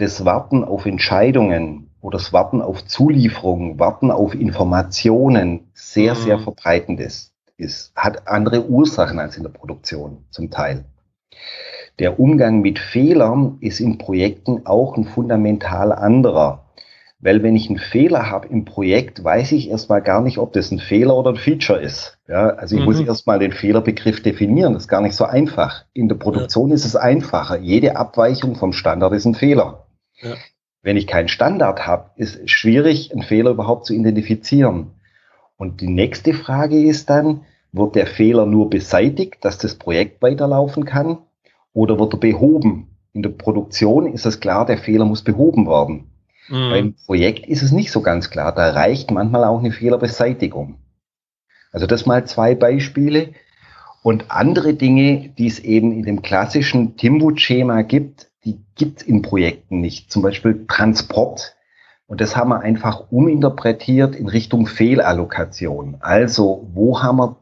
das 0.00 0.24
Warten 0.24 0.64
auf 0.64 0.86
Entscheidungen 0.86 1.90
oder 2.00 2.18
das 2.18 2.32
Warten 2.32 2.62
auf 2.62 2.84
Zulieferungen, 2.84 3.78
Warten 3.78 4.10
auf 4.10 4.34
Informationen 4.34 5.70
sehr, 5.74 6.14
mhm. 6.14 6.18
sehr 6.18 6.38
verbreitend 6.38 7.00
ist 7.00 7.30
ist, 7.60 7.92
hat 7.94 8.26
andere 8.26 8.66
Ursachen 8.68 9.18
als 9.18 9.36
in 9.36 9.42
der 9.42 9.50
Produktion 9.50 10.24
zum 10.30 10.50
Teil. 10.50 10.84
Der 11.98 12.18
Umgang 12.18 12.62
mit 12.62 12.78
Fehlern 12.78 13.58
ist 13.60 13.78
in 13.78 13.98
Projekten 13.98 14.66
auch 14.66 14.96
ein 14.96 15.04
fundamental 15.04 15.92
anderer. 15.92 16.64
Weil 17.22 17.42
wenn 17.42 17.54
ich 17.54 17.68
einen 17.68 17.78
Fehler 17.78 18.30
habe 18.30 18.48
im 18.48 18.64
Projekt, 18.64 19.22
weiß 19.22 19.52
ich 19.52 19.68
erstmal 19.68 20.00
gar 20.00 20.22
nicht, 20.22 20.38
ob 20.38 20.54
das 20.54 20.70
ein 20.70 20.78
Fehler 20.78 21.14
oder 21.14 21.32
ein 21.32 21.36
Feature 21.36 21.78
ist. 21.78 22.16
Ja, 22.26 22.48
also 22.48 22.74
ich 22.74 22.80
mhm. 22.80 22.86
muss 22.86 23.00
erstmal 23.00 23.38
den 23.38 23.52
Fehlerbegriff 23.52 24.22
definieren. 24.22 24.72
Das 24.72 24.84
ist 24.84 24.88
gar 24.88 25.02
nicht 25.02 25.14
so 25.14 25.24
einfach. 25.24 25.84
In 25.92 26.08
der 26.08 26.14
Produktion 26.14 26.70
ja. 26.70 26.76
ist 26.76 26.86
es 26.86 26.96
einfacher. 26.96 27.58
Jede 27.58 27.96
Abweichung 27.96 28.54
vom 28.54 28.72
Standard 28.72 29.12
ist 29.12 29.26
ein 29.26 29.34
Fehler. 29.34 29.84
Ja. 30.22 30.36
Wenn 30.82 30.96
ich 30.96 31.06
keinen 31.06 31.28
Standard 31.28 31.86
habe, 31.86 32.10
ist 32.16 32.36
es 32.36 32.50
schwierig, 32.50 33.12
einen 33.12 33.22
Fehler 33.22 33.50
überhaupt 33.50 33.86
zu 33.86 33.92
identifizieren. 33.92 34.92
Und 35.56 35.80
die 35.80 35.88
nächste 35.88 36.32
Frage 36.32 36.82
ist 36.82 37.10
dann, 37.10 37.42
wird 37.72 37.94
der 37.94 38.06
Fehler 38.06 38.46
nur 38.46 38.70
beseitigt, 38.70 39.44
dass 39.44 39.58
das 39.58 39.74
Projekt 39.74 40.22
weiterlaufen 40.22 40.84
kann 40.84 41.18
oder 41.72 41.98
wird 41.98 42.14
er 42.14 42.18
behoben? 42.18 42.96
In 43.12 43.22
der 43.22 43.30
Produktion 43.30 44.12
ist 44.12 44.26
es 44.26 44.40
klar, 44.40 44.66
der 44.66 44.78
Fehler 44.78 45.04
muss 45.04 45.22
behoben 45.22 45.66
werden. 45.66 46.10
Mhm. 46.48 46.70
Beim 46.70 46.94
Projekt 47.06 47.46
ist 47.46 47.62
es 47.62 47.72
nicht 47.72 47.92
so 47.92 48.00
ganz 48.00 48.30
klar. 48.30 48.54
Da 48.54 48.70
reicht 48.70 49.10
manchmal 49.10 49.44
auch 49.44 49.58
eine 49.58 49.72
Fehlerbeseitigung. 49.72 50.78
Also 51.72 51.86
das 51.86 52.06
mal 52.06 52.26
zwei 52.26 52.54
Beispiele. 52.54 53.34
Und 54.02 54.30
andere 54.30 54.74
Dinge, 54.74 55.28
die 55.36 55.46
es 55.46 55.58
eben 55.58 55.92
in 55.92 56.04
dem 56.04 56.22
klassischen 56.22 56.96
Timbut-Schema 56.96 57.82
gibt, 57.82 58.29
die 58.44 58.60
gibt 58.74 59.00
es 59.00 59.06
in 59.06 59.22
Projekten 59.22 59.80
nicht. 59.80 60.10
Zum 60.10 60.22
Beispiel 60.22 60.66
Transport 60.66 61.56
und 62.10 62.20
das 62.20 62.34
haben 62.34 62.48
wir 62.48 62.58
einfach 62.58 63.12
uminterpretiert 63.12 64.16
in 64.16 64.26
Richtung 64.26 64.66
Fehlallokation. 64.66 65.98
Also, 66.00 66.68
wo 66.72 67.00
haben 67.00 67.18
wir 67.18 67.36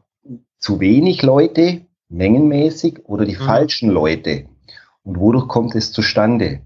zu 0.59 0.79
wenig 0.79 1.23
Leute, 1.23 1.87
mengenmäßig, 2.07 2.99
oder 3.05 3.25
die 3.25 3.35
mhm. 3.35 3.45
falschen 3.45 3.89
Leute? 3.89 4.45
Und 5.01 5.19
wodurch 5.19 5.47
kommt 5.47 5.73
es 5.73 5.91
zustande? 5.91 6.59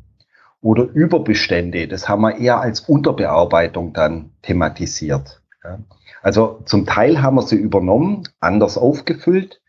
Oder 0.60 0.84
Überbestände, 0.84 1.88
das 1.88 2.10
haben 2.10 2.24
wir 2.24 2.36
eher 2.36 2.60
als 2.60 2.82
Unterbearbeitung 2.82 3.94
dann 3.94 4.32
thematisiert. 4.42 5.42
Ja. 5.64 5.80
Also 6.22 6.60
zum 6.66 6.86
Teil 6.86 7.22
haben 7.22 7.36
wir 7.36 7.44
sie 7.44 7.56
übernommen, 7.56 8.28
anders 8.42 8.78
aufgefüllt, 8.78 9.62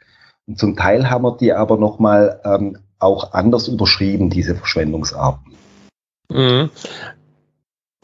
und 0.49 0.59
zum 0.59 0.75
Teil 0.75 1.09
haben 1.09 1.23
wir 1.23 1.37
die 1.37 1.53
aber 1.53 1.77
nochmal 1.77 2.41
ähm, 2.45 2.79
auch 3.05 3.33
anders 3.33 3.69
überschrieben, 3.69 4.31
diese 4.31 4.55
Verschwendungsarten. 4.55 5.53
Mhm. 6.31 6.71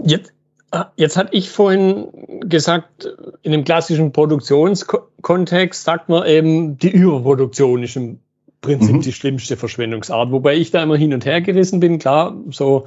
Jetzt, 0.02 0.32
ah, 0.70 0.86
jetzt 0.96 1.16
hatte 1.16 1.34
ich 1.34 1.50
vorhin 1.50 2.08
gesagt, 2.40 3.08
in 3.42 3.52
dem 3.52 3.64
klassischen 3.64 4.12
Produktionskontext 4.12 5.82
sagt 5.82 6.08
man 6.08 6.26
eben, 6.26 6.78
die 6.78 6.90
Überproduktion 6.90 7.82
ist 7.82 7.96
im 7.96 8.20
Prinzip 8.60 8.96
mhm. 8.96 9.00
die 9.00 9.12
schlimmste 9.12 9.56
Verschwendungsart. 9.56 10.30
Wobei 10.32 10.56
ich 10.56 10.70
da 10.70 10.82
immer 10.82 10.96
hin 10.96 11.14
und 11.14 11.24
her 11.24 11.40
gerissen 11.40 11.80
bin. 11.80 11.98
Klar, 11.98 12.36
so 12.50 12.86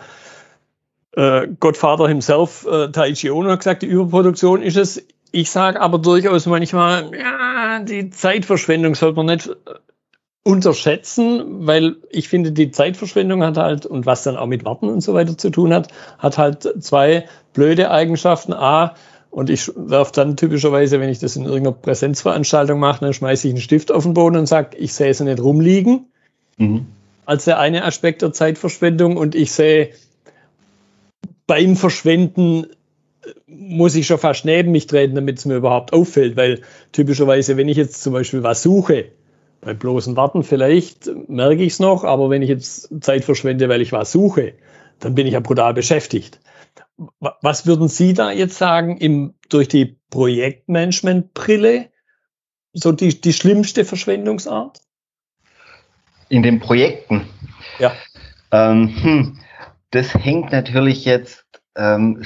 äh, 1.15 1.47
Godfather 1.59 2.07
himself, 2.07 2.65
äh, 2.65 2.89
Taichi 2.89 3.31
Ono 3.31 3.49
hat 3.49 3.59
gesagt, 3.59 3.81
die 3.81 3.87
Überproduktion 3.87 4.61
ist 4.61 4.77
es. 4.77 5.05
ich 5.31 5.49
sage 5.49 5.81
aber 5.81 5.97
durchaus 5.97 6.45
manchmal, 6.45 7.11
ja, 7.15 7.79
die 7.79 8.11
Zeitverschwendung 8.11 8.93
sollte 8.93 9.17
man 9.17 9.25
nicht 9.25 9.49
unterschätzen, 10.43 11.65
weil 11.67 11.95
ich 12.09 12.27
finde, 12.27 12.51
die 12.51 12.71
Zeitverschwendung 12.71 13.43
hat 13.43 13.57
halt, 13.57 13.85
und 13.85 14.05
was 14.05 14.23
dann 14.23 14.35
auch 14.35 14.45
mit 14.47 14.65
Warten 14.65 14.89
und 14.89 15.01
so 15.01 15.13
weiter 15.13 15.37
zu 15.37 15.49
tun 15.49 15.73
hat, 15.73 15.87
hat 16.17 16.37
halt 16.37 16.83
zwei 16.83 17.25
blöde 17.53 17.91
Eigenschaften. 17.91 18.53
A, 18.53 18.95
und 19.31 19.49
ich 19.49 19.71
werfe 19.75 20.11
dann 20.13 20.37
typischerweise, 20.37 20.99
wenn 20.99 21.09
ich 21.09 21.19
das 21.19 21.35
in 21.35 21.45
irgendeiner 21.45 21.71
Präsenzveranstaltung 21.71 22.79
mache, 22.79 23.05
dann 23.05 23.13
schmeiße 23.13 23.47
ich 23.47 23.53
einen 23.53 23.61
Stift 23.61 23.91
auf 23.91 24.03
den 24.03 24.13
Boden 24.13 24.35
und 24.35 24.45
sage, 24.45 24.77
ich 24.77 24.93
sehe 24.93 25.13
sie 25.13 25.23
nicht 25.23 25.41
rumliegen. 25.41 26.05
Mhm. 26.57 26.85
Als 27.25 27.45
der 27.45 27.57
eine 27.57 27.85
Aspekt 27.85 28.21
der 28.21 28.33
Zeitverschwendung. 28.33 29.17
Und 29.17 29.33
ich 29.33 29.51
sehe 29.51 29.89
beim 31.47 31.75
Verschwenden 31.75 32.67
muss 33.47 33.95
ich 33.95 34.07
schon 34.07 34.17
fast 34.17 34.45
neben 34.45 34.71
mich 34.71 34.87
treten, 34.87 35.15
damit 35.15 35.39
es 35.39 35.45
mir 35.45 35.55
überhaupt 35.55 35.93
auffällt, 35.93 36.35
weil 36.35 36.61
typischerweise, 36.91 37.57
wenn 37.57 37.69
ich 37.69 37.77
jetzt 37.77 38.03
zum 38.03 38.13
Beispiel 38.13 38.43
was 38.43 38.61
suche, 38.61 39.05
bei 39.63 39.73
bloßen 39.73 40.15
Warten 40.15 40.43
vielleicht 40.43 41.09
merke 41.27 41.63
ich 41.63 41.73
es 41.73 41.79
noch, 41.79 42.03
aber 42.03 42.29
wenn 42.29 42.41
ich 42.41 42.49
jetzt 42.49 42.89
Zeit 43.03 43.23
verschwende, 43.23 43.69
weil 43.69 43.81
ich 43.81 43.91
was 43.91 44.11
suche, 44.11 44.53
dann 44.99 45.15
bin 45.15 45.27
ich 45.27 45.33
ja 45.33 45.39
brutal 45.39 45.73
beschäftigt. 45.73 46.39
Was 47.41 47.65
würden 47.65 47.87
Sie 47.87 48.13
da 48.13 48.31
jetzt 48.31 48.57
sagen, 48.57 48.97
im, 48.97 49.33
durch 49.49 49.67
die 49.67 49.97
Projektmanagement-Brille, 50.09 51.89
so 52.73 52.91
die, 52.91 53.19
die 53.19 53.33
schlimmste 53.33 53.85
Verschwendungsart? 53.85 54.79
In 56.29 56.43
den 56.43 56.59
Projekten? 56.59 57.27
Ja. 57.79 57.91
Ähm, 58.51 58.95
hm, 59.01 59.39
das 59.91 60.13
hängt 60.13 60.51
natürlich 60.51 61.05
jetzt 61.05 61.45
ähm, 61.75 62.23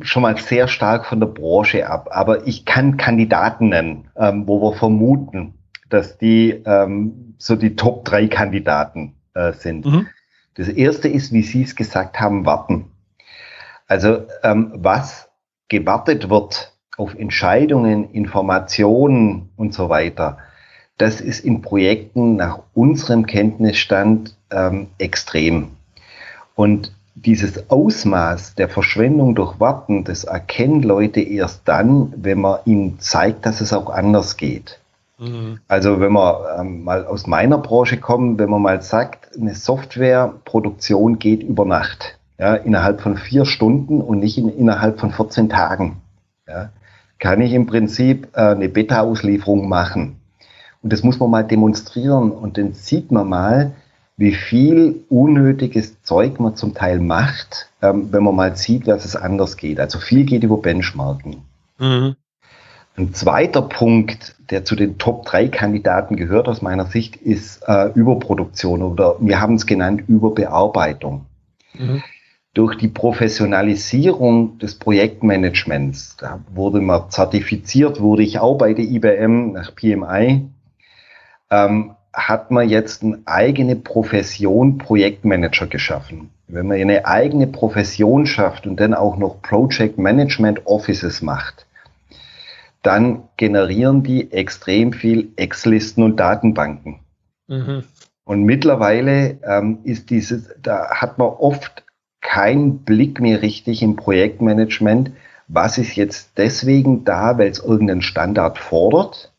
schon 0.00 0.22
mal 0.22 0.36
sehr 0.36 0.68
stark 0.68 1.06
von 1.06 1.20
der 1.20 1.28
Branche 1.28 1.88
ab. 1.88 2.08
Aber 2.10 2.46
ich 2.46 2.64
kann 2.64 2.96
Kandidaten 2.96 3.68
nennen, 3.68 4.10
ähm, 4.16 4.46
wo 4.46 4.60
wir 4.60 4.76
vermuten, 4.76 5.54
dass 5.92 6.18
die 6.18 6.62
ähm, 6.64 7.34
so 7.38 7.56
die 7.56 7.76
Top 7.76 8.04
3 8.04 8.28
Kandidaten 8.28 9.14
äh, 9.34 9.52
sind. 9.52 9.84
Mhm. 9.86 10.06
Das 10.54 10.68
erste 10.68 11.08
ist, 11.08 11.32
wie 11.32 11.42
Sie 11.42 11.62
es 11.62 11.76
gesagt 11.76 12.20
haben, 12.20 12.46
warten. 12.46 12.90
Also 13.86 14.26
ähm, 14.42 14.72
was 14.74 15.28
gewartet 15.68 16.30
wird 16.30 16.72
auf 16.96 17.14
Entscheidungen, 17.14 18.10
Informationen 18.10 19.50
und 19.56 19.74
so 19.74 19.88
weiter, 19.88 20.38
das 20.98 21.20
ist 21.20 21.44
in 21.44 21.62
Projekten 21.62 22.36
nach 22.36 22.60
unserem 22.74 23.26
Kenntnisstand 23.26 24.36
ähm, 24.50 24.88
extrem. 24.98 25.72
Und 26.54 26.92
dieses 27.14 27.70
Ausmaß 27.70 28.54
der 28.54 28.68
Verschwendung 28.68 29.34
durch 29.34 29.58
Warten, 29.58 30.04
das 30.04 30.24
erkennen 30.24 30.82
Leute 30.82 31.20
erst 31.20 31.62
dann, 31.66 32.12
wenn 32.16 32.40
man 32.40 32.60
ihnen 32.64 32.98
zeigt, 33.00 33.46
dass 33.46 33.60
es 33.60 33.72
auch 33.72 33.90
anders 33.90 34.36
geht. 34.36 34.81
Mhm. 35.22 35.60
Also 35.68 36.00
wenn 36.00 36.12
man 36.12 36.34
ähm, 36.58 36.84
mal 36.84 37.06
aus 37.06 37.26
meiner 37.26 37.58
Branche 37.58 37.98
kommt, 37.98 38.38
wenn 38.38 38.50
man 38.50 38.60
mal 38.60 38.82
sagt, 38.82 39.36
eine 39.36 39.54
Softwareproduktion 39.54 41.18
geht 41.18 41.42
über 41.44 41.64
Nacht, 41.64 42.18
ja, 42.38 42.56
innerhalb 42.56 43.00
von 43.00 43.16
vier 43.16 43.44
Stunden 43.44 44.00
und 44.00 44.18
nicht 44.18 44.36
in, 44.36 44.48
innerhalb 44.48 44.98
von 44.98 45.12
14 45.12 45.48
Tagen, 45.48 45.98
ja, 46.48 46.70
kann 47.20 47.40
ich 47.40 47.52
im 47.52 47.66
Prinzip 47.66 48.28
äh, 48.34 48.40
eine 48.40 48.68
Beta-Auslieferung 48.68 49.68
machen. 49.68 50.16
Und 50.82 50.92
das 50.92 51.04
muss 51.04 51.20
man 51.20 51.30
mal 51.30 51.44
demonstrieren 51.44 52.32
und 52.32 52.58
dann 52.58 52.72
sieht 52.72 53.12
man 53.12 53.28
mal, 53.28 53.72
wie 54.16 54.34
viel 54.34 55.04
unnötiges 55.08 56.02
Zeug 56.02 56.40
man 56.40 56.56
zum 56.56 56.74
Teil 56.74 56.98
macht, 56.98 57.70
ähm, 57.80 58.08
wenn 58.12 58.24
man 58.24 58.34
mal 58.34 58.56
sieht, 58.56 58.88
dass 58.88 59.04
es 59.04 59.14
anders 59.14 59.56
geht. 59.56 59.78
Also 59.78 60.00
viel 60.00 60.24
geht 60.24 60.42
über 60.42 60.56
Benchmarking. 60.56 61.42
Mhm. 61.78 62.16
Ein 62.96 63.14
zweiter 63.14 63.62
Punkt, 63.62 64.36
der 64.50 64.64
zu 64.64 64.76
den 64.76 64.98
Top 64.98 65.24
3 65.24 65.48
Kandidaten 65.48 66.16
gehört 66.16 66.46
aus 66.46 66.60
meiner 66.60 66.86
Sicht, 66.86 67.16
ist 67.16 67.62
äh, 67.66 67.90
Überproduktion 67.94 68.82
oder 68.82 69.16
wir 69.18 69.40
haben 69.40 69.54
es 69.54 69.66
genannt 69.66 70.04
Überbearbeitung. 70.08 71.24
Mhm. 71.72 72.02
Durch 72.52 72.76
die 72.76 72.88
Professionalisierung 72.88 74.58
des 74.58 74.78
Projektmanagements, 74.78 76.18
da 76.18 76.40
wurde 76.52 76.82
man 76.82 77.10
zertifiziert, 77.10 78.00
wurde 78.00 78.22
ich 78.22 78.40
auch 78.40 78.58
bei 78.58 78.74
der 78.74 78.84
IBM 78.84 79.52
nach 79.52 79.74
PMI, 79.74 80.48
ähm, 81.50 81.94
hat 82.12 82.50
man 82.50 82.68
jetzt 82.68 83.02
eine 83.02 83.20
eigene 83.24 83.74
Profession 83.74 84.76
Projektmanager 84.76 85.66
geschaffen. 85.66 86.28
Wenn 86.46 86.66
man 86.66 86.78
eine 86.78 87.06
eigene 87.06 87.46
Profession 87.46 88.26
schafft 88.26 88.66
und 88.66 88.78
dann 88.80 88.92
auch 88.92 89.16
noch 89.16 89.40
Project 89.40 89.96
Management 89.96 90.66
Offices 90.66 91.22
macht, 91.22 91.64
dann 92.82 93.28
generieren 93.36 94.02
die 94.02 94.32
extrem 94.32 94.92
viel 94.92 95.32
Excel-Listen 95.36 96.02
und 96.02 96.16
Datenbanken. 96.18 97.00
Mhm. 97.46 97.84
Und 98.24 98.44
mittlerweile 98.44 99.38
ähm, 99.44 99.78
ist 99.84 100.10
dieses, 100.10 100.50
da 100.60 100.90
hat 100.90 101.18
man 101.18 101.28
oft 101.28 101.84
keinen 102.20 102.78
Blick 102.78 103.20
mehr 103.20 103.42
richtig 103.42 103.82
im 103.82 103.96
Projektmanagement, 103.96 105.12
was 105.48 105.76
ist 105.76 105.96
jetzt 105.96 106.32
deswegen 106.38 107.04
da, 107.04 107.36
weil 107.36 107.48
es 107.48 107.58
irgendeinen 107.58 108.02
Standard 108.02 108.58
fordert 108.58 109.32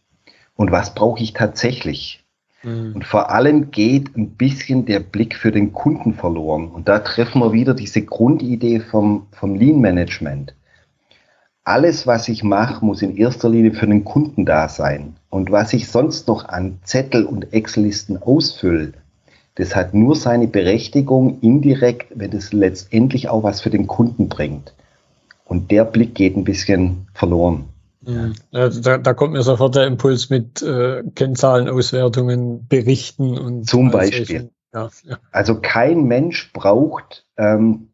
und 0.55 0.71
was 0.71 0.93
brauche 0.93 1.23
ich 1.23 1.33
tatsächlich. 1.33 2.23
Mhm. 2.61 2.93
Und 2.95 3.05
vor 3.05 3.31
allem 3.31 3.71
geht 3.71 4.15
ein 4.15 4.31
bisschen 4.31 4.85
der 4.85 4.99
Blick 4.99 5.35
für 5.35 5.51
den 5.51 5.73
Kunden 5.73 6.13
verloren. 6.13 6.69
Und 6.69 6.87
da 6.87 6.99
treffen 6.99 7.39
wir 7.39 7.51
wieder 7.51 7.73
diese 7.73 8.03
Grundidee 8.03 8.79
vom, 8.79 9.27
vom 9.31 9.55
Lean 9.55 9.79
Management. 9.79 10.53
Alles, 11.65 12.05
was 12.05 12.27
ich 12.27 12.43
mache, 12.43 12.83
muss 12.83 13.01
in 13.01 13.15
erster 13.15 13.49
Linie 13.49 13.73
für 13.73 13.87
den 13.87 14.03
Kunden 14.03 14.45
da 14.45 14.67
sein. 14.67 15.15
Und 15.29 15.51
was 15.51 15.73
ich 15.73 15.87
sonst 15.87 16.27
noch 16.27 16.45
an 16.49 16.79
Zettel 16.83 17.25
und 17.25 17.53
Excel-Listen 17.53 18.21
ausfülle, 18.21 18.93
das 19.55 19.75
hat 19.75 19.93
nur 19.93 20.15
seine 20.15 20.47
Berechtigung 20.47 21.39
indirekt, 21.41 22.07
wenn 22.15 22.33
es 22.33 22.53
letztendlich 22.53 23.29
auch 23.29 23.43
was 23.43 23.61
für 23.61 23.69
den 23.69 23.87
Kunden 23.87 24.27
bringt. 24.27 24.73
Und 25.45 25.71
der 25.71 25.85
Blick 25.85 26.15
geht 26.15 26.35
ein 26.35 26.43
bisschen 26.43 27.07
verloren. 27.13 27.65
Da, 28.51 28.97
da, 28.97 29.13
kommt 29.13 29.33
mir 29.33 29.43
sofort 29.43 29.75
der 29.75 29.87
Impuls 29.87 30.29
mit 30.29 30.61
äh, 30.61 31.03
Kennzahlenauswertungen, 31.15 32.67
Berichten 32.67 33.37
und 33.37 33.69
zum 33.69 33.91
Beispiel. 33.91 34.49
Ja, 34.73 34.89
ja. 35.03 35.17
Also 35.31 35.59
kein 35.61 36.05
Mensch 36.05 36.51
braucht 36.51 37.25
ähm, 37.37 37.89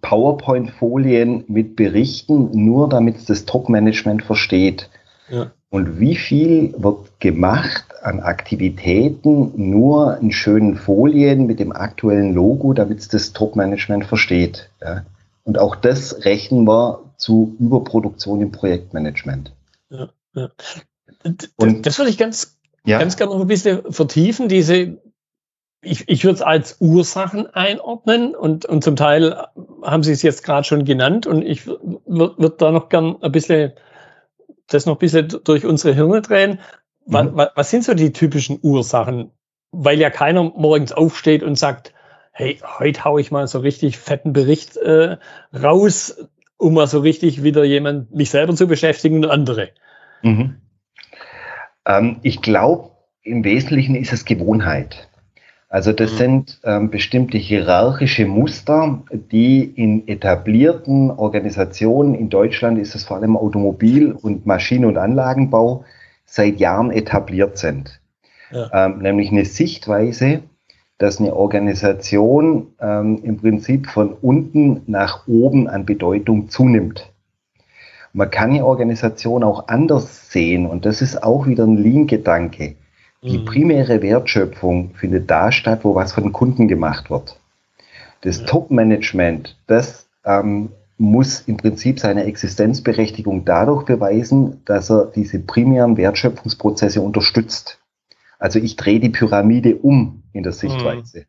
PowerPoint-Folien 0.00 1.44
mit 1.48 1.76
Berichten, 1.76 2.50
nur 2.52 2.88
damit 2.88 3.16
es 3.16 3.24
das 3.24 3.44
Top-Management 3.44 4.22
versteht. 4.22 4.90
Ja. 5.28 5.50
Und 5.70 6.00
wie 6.00 6.16
viel 6.16 6.74
wird 6.76 7.20
gemacht 7.20 7.84
an 8.02 8.20
Aktivitäten 8.20 9.52
nur 9.70 10.18
in 10.20 10.32
schönen 10.32 10.76
Folien 10.76 11.46
mit 11.46 11.60
dem 11.60 11.72
aktuellen 11.72 12.34
Logo, 12.34 12.72
damit 12.72 12.98
es 12.98 13.08
das 13.08 13.32
Top-Management 13.32 14.04
versteht? 14.04 14.70
Ja? 14.80 15.04
Und 15.44 15.58
auch 15.58 15.76
das 15.76 16.24
rechnen 16.24 16.66
wir 16.66 17.00
zu 17.16 17.54
Überproduktion 17.60 18.40
im 18.40 18.50
Projektmanagement. 18.50 19.52
Ja, 19.90 20.08
ja. 20.34 20.48
Und 21.56 21.86
das 21.86 21.98
würde 21.98 22.10
ich 22.10 22.18
ganz, 22.18 22.56
ja. 22.84 22.98
ganz 22.98 23.16
gerne 23.16 23.34
noch 23.34 23.40
ein 23.40 23.46
bisschen 23.46 23.92
vertiefen, 23.92 24.48
diese, 24.48 24.98
ich, 25.82 26.08
ich 26.08 26.24
würde 26.24 26.36
es 26.36 26.42
als 26.42 26.76
Ursachen 26.80 27.46
einordnen 27.54 28.34
und, 28.34 28.66
und 28.66 28.84
zum 28.84 28.96
Teil 28.96 29.46
haben 29.82 30.02
Sie 30.02 30.12
es 30.12 30.22
jetzt 30.22 30.44
gerade 30.44 30.64
schon 30.64 30.84
genannt 30.84 31.26
und 31.26 31.42
ich 31.42 31.66
würde 31.66 32.34
würd 32.36 32.60
da 32.60 32.70
noch 32.70 32.88
gern 32.88 33.16
ein 33.22 33.32
bisschen, 33.32 33.72
das 34.68 34.86
noch 34.86 34.96
ein 34.96 34.98
bisschen 34.98 35.28
durch 35.44 35.64
unsere 35.64 35.94
Hirne 35.94 36.20
drehen. 36.20 36.60
Was, 37.06 37.30
mhm. 37.30 37.46
was 37.54 37.70
sind 37.70 37.84
so 37.84 37.94
die 37.94 38.12
typischen 38.12 38.58
Ursachen? 38.62 39.30
Weil 39.72 39.98
ja 39.98 40.10
keiner 40.10 40.42
morgens 40.42 40.92
aufsteht 40.92 41.42
und 41.42 41.56
sagt, 41.56 41.94
hey, 42.32 42.60
heute 42.78 43.04
hau 43.04 43.18
ich 43.18 43.30
mal 43.30 43.46
so 43.46 43.60
richtig 43.60 43.96
fetten 43.98 44.32
Bericht 44.32 44.76
äh, 44.76 45.16
raus, 45.54 46.28
um 46.58 46.74
mal 46.74 46.88
so 46.88 47.00
richtig 47.00 47.42
wieder 47.42 47.64
jemand, 47.64 48.14
mich 48.14 48.30
selber 48.30 48.54
zu 48.54 48.66
beschäftigen 48.66 49.24
und 49.24 49.30
andere? 49.30 49.70
Mhm. 50.22 50.60
Ähm, 51.86 52.18
ich 52.22 52.42
glaube, 52.42 52.90
im 53.22 53.44
Wesentlichen 53.44 53.94
ist 53.94 54.12
es 54.12 54.24
Gewohnheit. 54.24 55.09
Also 55.70 55.92
das 55.92 56.12
mhm. 56.14 56.16
sind 56.16 56.60
ähm, 56.64 56.90
bestimmte 56.90 57.38
hierarchische 57.38 58.26
Muster, 58.26 59.04
die 59.12 59.62
in 59.62 60.08
etablierten 60.08 61.12
Organisationen, 61.12 62.14
in 62.14 62.28
Deutschland 62.28 62.76
ist 62.76 62.96
es 62.96 63.04
vor 63.04 63.18
allem 63.18 63.36
Automobil- 63.36 64.10
und 64.10 64.46
Maschinen- 64.46 64.84
und 64.84 64.98
Anlagenbau, 64.98 65.84
seit 66.24 66.58
Jahren 66.58 66.90
etabliert 66.90 67.56
sind. 67.56 68.00
Ja. 68.50 68.86
Ähm, 68.86 68.98
nämlich 68.98 69.30
eine 69.30 69.44
Sichtweise, 69.44 70.42
dass 70.98 71.20
eine 71.20 71.36
Organisation 71.36 72.74
ähm, 72.80 73.20
im 73.22 73.36
Prinzip 73.36 73.86
von 73.86 74.12
unten 74.12 74.82
nach 74.86 75.28
oben 75.28 75.68
an 75.68 75.86
Bedeutung 75.86 76.48
zunimmt. 76.48 77.12
Man 78.12 78.28
kann 78.28 78.52
die 78.52 78.60
Organisation 78.60 79.44
auch 79.44 79.68
anders 79.68 80.32
sehen 80.32 80.66
und 80.66 80.84
das 80.84 81.00
ist 81.00 81.22
auch 81.22 81.46
wieder 81.46 81.62
ein 81.62 81.76
Lean-Gedanke. 81.76 82.74
Die 83.22 83.38
mhm. 83.38 83.44
primäre 83.44 84.02
Wertschöpfung 84.02 84.94
findet 84.94 85.30
da 85.30 85.52
statt, 85.52 85.80
wo 85.82 85.94
was 85.94 86.12
von 86.12 86.32
Kunden 86.32 86.68
gemacht 86.68 87.10
wird. 87.10 87.38
Das 88.22 88.40
ja. 88.40 88.46
Top-Management, 88.46 89.58
das 89.66 90.08
ähm, 90.24 90.70
muss 90.96 91.40
im 91.40 91.56
Prinzip 91.56 92.00
seine 92.00 92.24
Existenzberechtigung 92.24 93.44
dadurch 93.44 93.84
beweisen, 93.84 94.62
dass 94.64 94.90
er 94.90 95.06
diese 95.06 95.38
primären 95.38 95.96
Wertschöpfungsprozesse 95.96 97.00
unterstützt. 97.00 97.78
Also 98.38 98.58
ich 98.58 98.76
drehe 98.76 99.00
die 99.00 99.10
Pyramide 99.10 99.76
um 99.76 100.22
in 100.32 100.42
der 100.42 100.52
Sichtweise. 100.52 101.20
Mhm. 101.20 101.24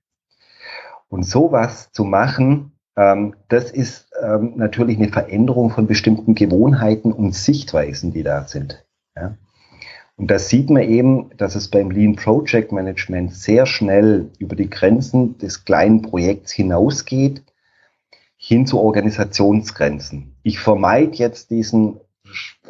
Und 1.10 1.23
sowas 1.23 1.91
zu 1.91 2.06
machen, 2.06 2.71
ähm, 2.95 3.36
das 3.49 3.71
ist 3.71 4.10
ähm, 4.21 4.54
natürlich 4.56 4.97
eine 4.97 5.10
Veränderung 5.10 5.71
von 5.71 5.88
bestimmten 5.88 6.36
Gewohnheiten 6.36 7.12
und 7.12 7.36
Sichtweisen, 7.36 8.13
die 8.13 8.23
da 8.23 8.45
sind. 8.45 8.86
Ja? 9.15 9.36
Und 10.21 10.29
da 10.29 10.38
sieht 10.38 10.69
man 10.69 10.84
eben, 10.84 11.31
dass 11.38 11.55
es 11.55 11.67
beim 11.67 11.89
Lean 11.89 12.15
Project 12.15 12.71
Management 12.71 13.34
sehr 13.34 13.65
schnell 13.65 14.29
über 14.38 14.55
die 14.55 14.69
Grenzen 14.69 15.39
des 15.39 15.65
kleinen 15.65 16.03
Projekts 16.03 16.51
hinausgeht 16.51 17.41
hin 18.38 18.67
zu 18.67 18.79
Organisationsgrenzen. 18.79 20.36
Ich 20.43 20.60
vermeide 20.60 21.15
jetzt 21.15 21.49
diesen 21.49 22.01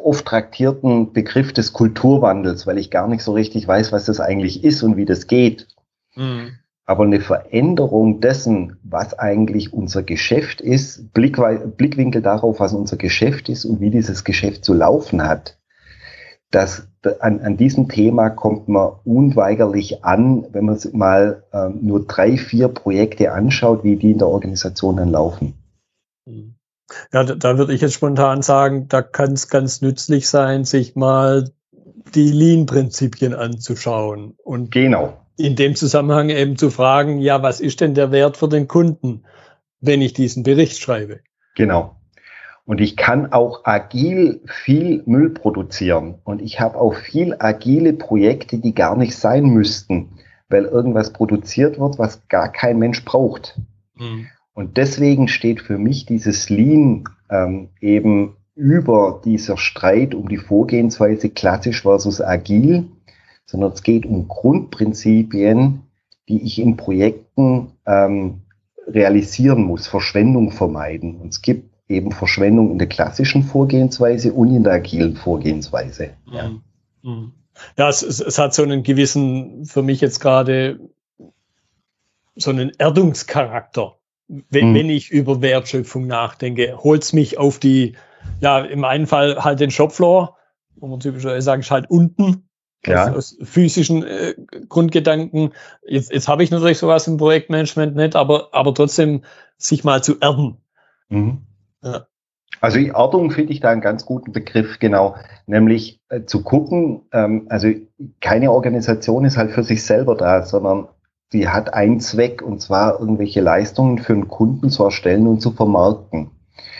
oft 0.00 0.24
traktierten 0.24 1.12
Begriff 1.12 1.52
des 1.52 1.74
Kulturwandels, 1.74 2.66
weil 2.66 2.78
ich 2.78 2.90
gar 2.90 3.06
nicht 3.06 3.22
so 3.22 3.34
richtig 3.34 3.68
weiß, 3.68 3.92
was 3.92 4.06
das 4.06 4.18
eigentlich 4.18 4.64
ist 4.64 4.82
und 4.82 4.96
wie 4.96 5.04
das 5.04 5.26
geht. 5.26 5.68
Mhm. 6.16 6.52
Aber 6.86 7.04
eine 7.04 7.20
Veränderung 7.20 8.22
dessen, 8.22 8.78
was 8.82 9.18
eigentlich 9.18 9.74
unser 9.74 10.02
Geschäft 10.02 10.62
ist, 10.62 11.12
Blickwinkel 11.12 12.22
darauf, 12.22 12.60
was 12.60 12.72
unser 12.72 12.96
Geschäft 12.96 13.50
ist 13.50 13.66
und 13.66 13.82
wie 13.82 13.90
dieses 13.90 14.24
Geschäft 14.24 14.64
zu 14.64 14.72
laufen 14.72 15.22
hat, 15.22 15.58
das, 16.52 16.86
an, 17.20 17.40
an 17.40 17.56
diesem 17.56 17.88
Thema 17.88 18.30
kommt 18.30 18.68
man 18.68 18.92
unweigerlich 19.04 20.04
an, 20.04 20.46
wenn 20.52 20.66
man 20.66 20.78
mal 20.92 21.42
äh, 21.52 21.68
nur 21.70 22.06
drei, 22.06 22.36
vier 22.36 22.68
Projekte 22.68 23.32
anschaut, 23.32 23.82
wie 23.82 23.96
die 23.96 24.12
in 24.12 24.18
der 24.18 24.28
Organisation 24.28 24.98
dann 24.98 25.10
laufen. 25.10 25.54
Ja, 27.12 27.24
da, 27.24 27.34
da 27.34 27.58
würde 27.58 27.72
ich 27.72 27.80
jetzt 27.80 27.94
spontan 27.94 28.42
sagen, 28.42 28.86
da 28.88 29.02
kann 29.02 29.32
es 29.32 29.48
ganz 29.48 29.80
nützlich 29.80 30.28
sein, 30.28 30.64
sich 30.64 30.94
mal 30.94 31.50
die 32.14 32.30
Lean-Prinzipien 32.30 33.34
anzuschauen. 33.34 34.36
Und 34.44 34.70
genau. 34.70 35.14
in 35.38 35.56
dem 35.56 35.74
Zusammenhang 35.74 36.28
eben 36.28 36.56
zu 36.56 36.70
fragen, 36.70 37.18
ja, 37.18 37.42
was 37.42 37.60
ist 37.60 37.80
denn 37.80 37.94
der 37.94 38.12
Wert 38.12 38.36
für 38.36 38.48
den 38.48 38.68
Kunden, 38.68 39.24
wenn 39.80 40.02
ich 40.02 40.12
diesen 40.12 40.42
Bericht 40.42 40.78
schreibe? 40.78 41.20
Genau. 41.54 41.96
Und 42.64 42.80
ich 42.80 42.96
kann 42.96 43.32
auch 43.32 43.64
agil 43.64 44.40
viel 44.46 45.02
Müll 45.06 45.30
produzieren. 45.30 46.14
Und 46.24 46.40
ich 46.40 46.60
habe 46.60 46.78
auch 46.78 46.94
viel 46.94 47.34
agile 47.38 47.92
Projekte, 47.92 48.58
die 48.58 48.74
gar 48.74 48.96
nicht 48.96 49.16
sein 49.16 49.46
müssten, 49.46 50.10
weil 50.48 50.64
irgendwas 50.64 51.12
produziert 51.12 51.80
wird, 51.80 51.98
was 51.98 52.28
gar 52.28 52.50
kein 52.52 52.78
Mensch 52.78 53.04
braucht. 53.04 53.58
Mhm. 53.96 54.28
Und 54.54 54.76
deswegen 54.76 55.28
steht 55.28 55.60
für 55.60 55.78
mich 55.78 56.06
dieses 56.06 56.50
Lean 56.50 57.04
ähm, 57.30 57.70
eben 57.80 58.36
über 58.54 59.20
dieser 59.24 59.56
Streit 59.56 60.14
um 60.14 60.28
die 60.28 60.36
Vorgehensweise 60.36 61.30
klassisch 61.30 61.82
versus 61.82 62.20
agil, 62.20 62.86
sondern 63.46 63.72
es 63.72 63.82
geht 63.82 64.06
um 64.06 64.28
Grundprinzipien, 64.28 65.82
die 66.28 66.42
ich 66.42 66.60
in 66.60 66.76
Projekten 66.76 67.72
ähm, 67.86 68.42
realisieren 68.86 69.64
muss, 69.64 69.86
Verschwendung 69.86 70.50
vermeiden. 70.50 71.16
Und 71.16 71.28
es 71.28 71.42
gibt 71.42 71.71
eben 71.92 72.12
Verschwendung 72.12 72.72
in 72.72 72.78
der 72.78 72.88
klassischen 72.88 73.44
Vorgehensweise 73.44 74.32
und 74.32 74.54
in 74.54 74.64
der 74.64 74.74
agilen 74.74 75.16
Vorgehensweise. 75.16 76.10
Ja, 76.30 76.50
ja 77.76 77.88
es, 77.88 78.02
es, 78.02 78.38
hat 78.38 78.54
so 78.54 78.62
einen 78.62 78.82
gewissen, 78.82 79.64
für 79.64 79.82
mich 79.82 80.00
jetzt 80.00 80.20
gerade, 80.20 80.80
so 82.34 82.50
einen 82.50 82.72
Erdungscharakter 82.78 83.96
wenn, 84.48 84.70
mhm. 84.70 84.74
wenn 84.74 84.90
ich 84.90 85.10
über 85.10 85.42
Wertschöpfung 85.42 86.06
nachdenke, 86.06 86.78
holt 86.82 87.02
es 87.02 87.12
mich 87.12 87.38
auf 87.38 87.58
die, 87.58 87.96
ja, 88.40 88.60
im 88.60 88.84
einen 88.84 89.06
Fall 89.06 89.36
halt 89.44 89.60
den 89.60 89.70
Shopfloor, 89.70 90.36
wo 90.76 90.86
man 90.86 91.00
typischerweise 91.00 91.44
sagt, 91.44 91.70
halt 91.70 91.90
unten, 91.90 92.48
ja. 92.86 93.10
aus, 93.10 93.16
aus 93.16 93.38
physischen 93.42 94.04
äh, 94.04 94.34
Grundgedanken. 94.68 95.52
Jetzt, 95.86 96.12
jetzt 96.12 96.28
habe 96.28 96.42
ich 96.42 96.50
natürlich 96.50 96.78
sowas 96.78 97.06
im 97.06 97.18
Projektmanagement 97.18 97.94
nicht, 97.94 98.16
aber, 98.16 98.48
aber 98.52 98.74
trotzdem 98.74 99.22
sich 99.58 99.84
mal 99.84 100.02
zu 100.02 100.18
erden. 100.18 100.58
Mhm. 101.08 101.42
Ja. 101.82 102.06
Also 102.60 102.78
Erdung 102.78 103.30
finde 103.30 103.52
ich 103.52 103.60
da 103.60 103.70
einen 103.70 103.80
ganz 103.80 104.06
guten 104.06 104.32
Begriff, 104.32 104.78
genau. 104.78 105.16
Nämlich 105.46 106.00
äh, 106.08 106.24
zu 106.24 106.42
gucken, 106.42 107.02
ähm, 107.12 107.46
also 107.48 107.68
keine 108.20 108.52
Organisation 108.52 109.24
ist 109.24 109.36
halt 109.36 109.50
für 109.50 109.64
sich 109.64 109.84
selber 109.84 110.14
da, 110.14 110.44
sondern 110.44 110.88
die 111.32 111.48
hat 111.48 111.74
einen 111.74 111.98
Zweck 111.98 112.42
und 112.42 112.60
zwar 112.60 113.00
irgendwelche 113.00 113.40
Leistungen 113.40 113.98
für 113.98 114.12
einen 114.12 114.28
Kunden 114.28 114.70
zu 114.70 114.84
erstellen 114.84 115.26
und 115.26 115.40
zu 115.40 115.50
vermarkten. 115.50 116.30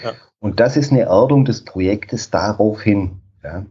Ja. 0.05 0.13
Und 0.41 0.61
das 0.61 0.77
ist 0.77 0.93
eine 0.93 1.03
Erdung 1.03 1.45
des 1.45 1.65
Projektes 1.65 2.31
daraufhin. 2.31 3.23
Ja. 3.43 3.67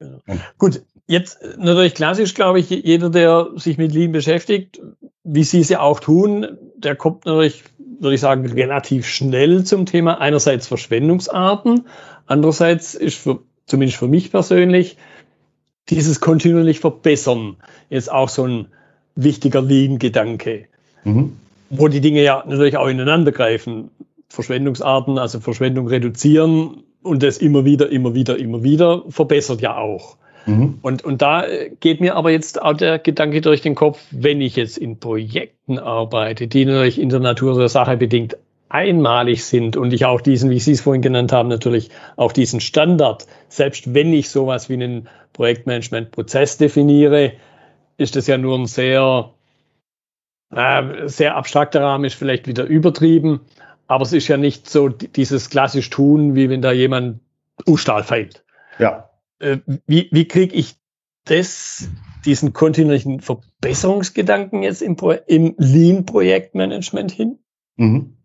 Ja. 0.00 0.18
Gut, 0.58 0.82
jetzt 1.06 1.38
natürlich 1.56 1.94
klassisch, 1.94 2.34
glaube 2.34 2.60
ich, 2.60 2.70
jeder, 2.70 3.10
der 3.10 3.48
sich 3.56 3.78
mit 3.78 3.92
Lean 3.92 4.12
beschäftigt, 4.12 4.80
wie 5.24 5.44
Sie 5.44 5.60
es 5.60 5.68
ja 5.68 5.80
auch 5.80 6.00
tun, 6.00 6.58
der 6.76 6.96
kommt 6.96 7.26
natürlich, 7.26 7.64
würde 8.00 8.14
ich 8.14 8.20
sagen, 8.20 8.46
relativ 8.46 9.06
schnell 9.06 9.64
zum 9.64 9.86
Thema 9.86 10.20
einerseits 10.20 10.66
Verschwendungsarten, 10.66 11.86
andererseits 12.26 12.94
ist 12.94 13.18
für, 13.18 13.40
zumindest 13.66 13.98
für 13.98 14.08
mich 14.08 14.30
persönlich, 14.30 14.96
dieses 15.88 16.20
kontinuierlich 16.20 16.80
Verbessern 16.80 17.56
jetzt 17.88 18.10
auch 18.12 18.28
so 18.28 18.46
ein 18.46 18.68
wichtiger 19.14 19.62
Lean-Gedanke, 19.62 20.66
mhm. 21.04 21.36
wo 21.70 21.88
die 21.88 22.00
Dinge 22.00 22.22
ja 22.22 22.44
natürlich 22.46 22.76
auch 22.76 22.88
ineinander 22.88 23.32
greifen. 23.32 23.90
Verschwendungsarten, 24.28 25.18
also 25.18 25.40
Verschwendung 25.40 25.88
reduzieren 25.88 26.82
und 27.02 27.22
das 27.22 27.38
immer 27.38 27.64
wieder, 27.64 27.90
immer 27.90 28.14
wieder, 28.14 28.38
immer 28.38 28.62
wieder 28.62 29.02
verbessert 29.08 29.62
ja 29.62 29.76
auch. 29.76 30.16
Mhm. 30.46 30.78
Und, 30.82 31.04
und 31.04 31.22
da 31.22 31.44
geht 31.80 32.00
mir 32.00 32.16
aber 32.16 32.30
jetzt 32.30 32.60
auch 32.60 32.74
der 32.74 32.98
Gedanke 32.98 33.40
durch 33.40 33.60
den 33.60 33.74
Kopf, 33.74 34.00
wenn 34.10 34.40
ich 34.40 34.56
jetzt 34.56 34.78
in 34.78 34.98
Projekten 34.98 35.78
arbeite, 35.78 36.46
die 36.46 36.64
natürlich 36.64 37.00
in 37.00 37.08
der 37.08 37.20
Natur 37.20 37.58
der 37.58 37.68
Sache 37.68 37.96
bedingt 37.96 38.36
einmalig 38.68 39.44
sind 39.44 39.76
und 39.76 39.92
ich 39.92 40.04
auch 40.04 40.20
diesen, 40.20 40.50
wie 40.50 40.60
Sie 40.60 40.72
es 40.72 40.80
vorhin 40.80 41.02
genannt 41.02 41.32
haben, 41.32 41.48
natürlich 41.48 41.90
auch 42.16 42.32
diesen 42.32 42.60
Standard, 42.60 43.26
selbst 43.48 43.94
wenn 43.94 44.12
ich 44.12 44.28
sowas 44.30 44.68
wie 44.68 44.74
einen 44.74 45.08
Projektmanagement-Prozess 45.32 46.58
definiere, 46.58 47.32
ist 47.96 48.16
das 48.16 48.26
ja 48.26 48.38
nur 48.38 48.58
ein 48.58 48.66
sehr, 48.66 49.30
äh, 50.54 51.08
sehr 51.08 51.36
abstrakter 51.36 51.82
Rahmen, 51.82 52.04
ist 52.04 52.14
vielleicht 52.14 52.46
wieder 52.46 52.64
übertrieben, 52.64 53.40
aber 53.86 54.02
es 54.02 54.12
ist 54.12 54.28
ja 54.28 54.36
nicht 54.36 54.68
so 54.68 54.88
dieses 54.88 55.48
klassisch 55.48 55.88
Tun, 55.88 56.34
wie 56.34 56.50
wenn 56.50 56.60
da 56.60 56.72
jemand 56.72 57.20
U-Stahl 57.66 58.04
feilt. 58.04 58.44
Ja. 58.78 59.07
Äh, 59.40 59.58
wie 59.86 60.08
wie 60.10 60.26
kriege 60.26 60.54
ich 60.54 60.76
das, 61.24 61.88
diesen 62.24 62.52
kontinuierlichen 62.52 63.20
Verbesserungsgedanken 63.20 64.62
jetzt 64.62 64.82
im, 64.82 64.96
im 65.26 65.54
Lean-Projektmanagement 65.58 67.12
hin? 67.12 67.38
Mhm. 67.76 68.16